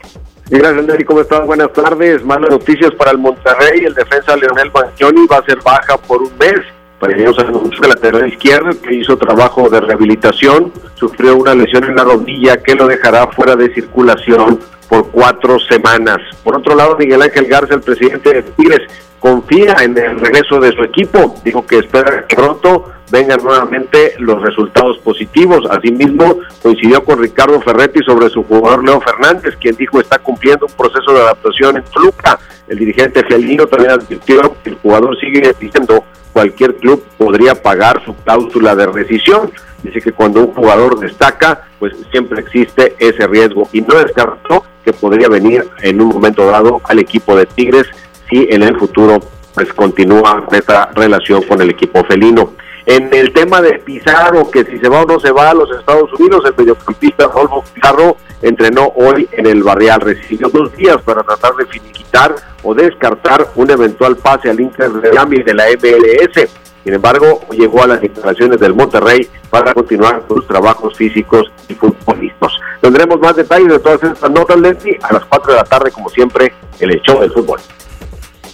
[0.52, 1.04] Gracias, Nelly.
[1.04, 1.44] ¿Cómo estás?
[1.48, 2.24] Buenas tardes.
[2.24, 3.86] Malas noticias para el Monterrey.
[3.86, 6.62] El defensa Leonel Banchioni va a ser baja por un mes.
[7.00, 11.84] Para ellos anunció que la lateral izquierda, que hizo trabajo de rehabilitación, sufrió una lesión
[11.84, 16.18] en la rodilla que lo dejará fuera de circulación por cuatro semanas.
[16.44, 18.82] Por otro lado, Miguel Ángel Garza, el presidente de Tigres,
[19.20, 21.36] confía en el regreso de su equipo.
[21.44, 25.66] Dijo que espera que pronto vengan nuevamente los resultados positivos.
[25.70, 30.74] Asimismo, coincidió con Ricardo Ferretti sobre su jugador Leo Fernández, quien dijo está cumpliendo un
[30.74, 32.40] proceso de adaptación en Toluca.
[32.68, 36.04] El dirigente felino también advirtió que el jugador sigue diciendo
[36.34, 39.52] cualquier club podría pagar su cláusula de rescisión.
[39.82, 44.94] Dice que cuando un jugador destaca, pues siempre existe ese riesgo y no descartó que
[44.94, 47.88] podría venir en un momento dado al equipo de Tigres
[48.30, 49.20] si en el futuro
[49.54, 52.54] pues continúa esta relación con el equipo felino.
[52.88, 55.70] En el tema de Pizarro, que si se va o no se va a los
[55.78, 60.00] Estados Unidos, el mediocampista Rodolfo Pizarro entrenó hoy en el Barrial.
[60.00, 62.34] Recibió dos días para tratar de finiquitar
[62.64, 66.50] o descartar un eventual pase al Inter de Miami de la MLS.
[66.86, 72.54] Sin embargo, llegó a las instalaciones del Monterrey para continuar sus trabajos físicos y futbolistas.
[72.80, 76.08] Tendremos más detalles de todas estas notas, Leslie, a las 4 de la tarde, como
[76.08, 77.60] siempre, el hecho del fútbol.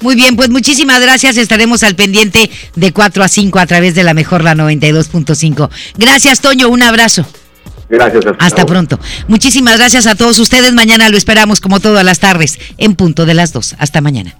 [0.03, 1.37] Muy bien, pues muchísimas gracias.
[1.37, 5.69] Estaremos al pendiente de 4 a 5 a través de la mejor la 92.5.
[5.97, 6.67] Gracias, Toño.
[6.67, 7.25] Un abrazo.
[7.89, 8.25] Gracias.
[8.25, 8.99] Hasta, hasta pronto.
[9.29, 10.73] Muchísimas gracias a todos ustedes.
[10.73, 13.75] Mañana lo esperamos como todas las tardes en punto de las 2.
[13.79, 14.35] Hasta mañana.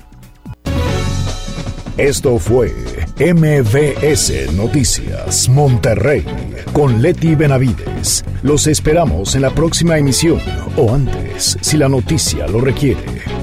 [1.97, 2.73] Esto fue
[3.19, 6.25] MVS Noticias Monterrey
[6.73, 8.25] con Leti Benavides.
[8.41, 10.41] Los esperamos en la próxima emisión
[10.75, 13.42] o antes, si la noticia lo requiere.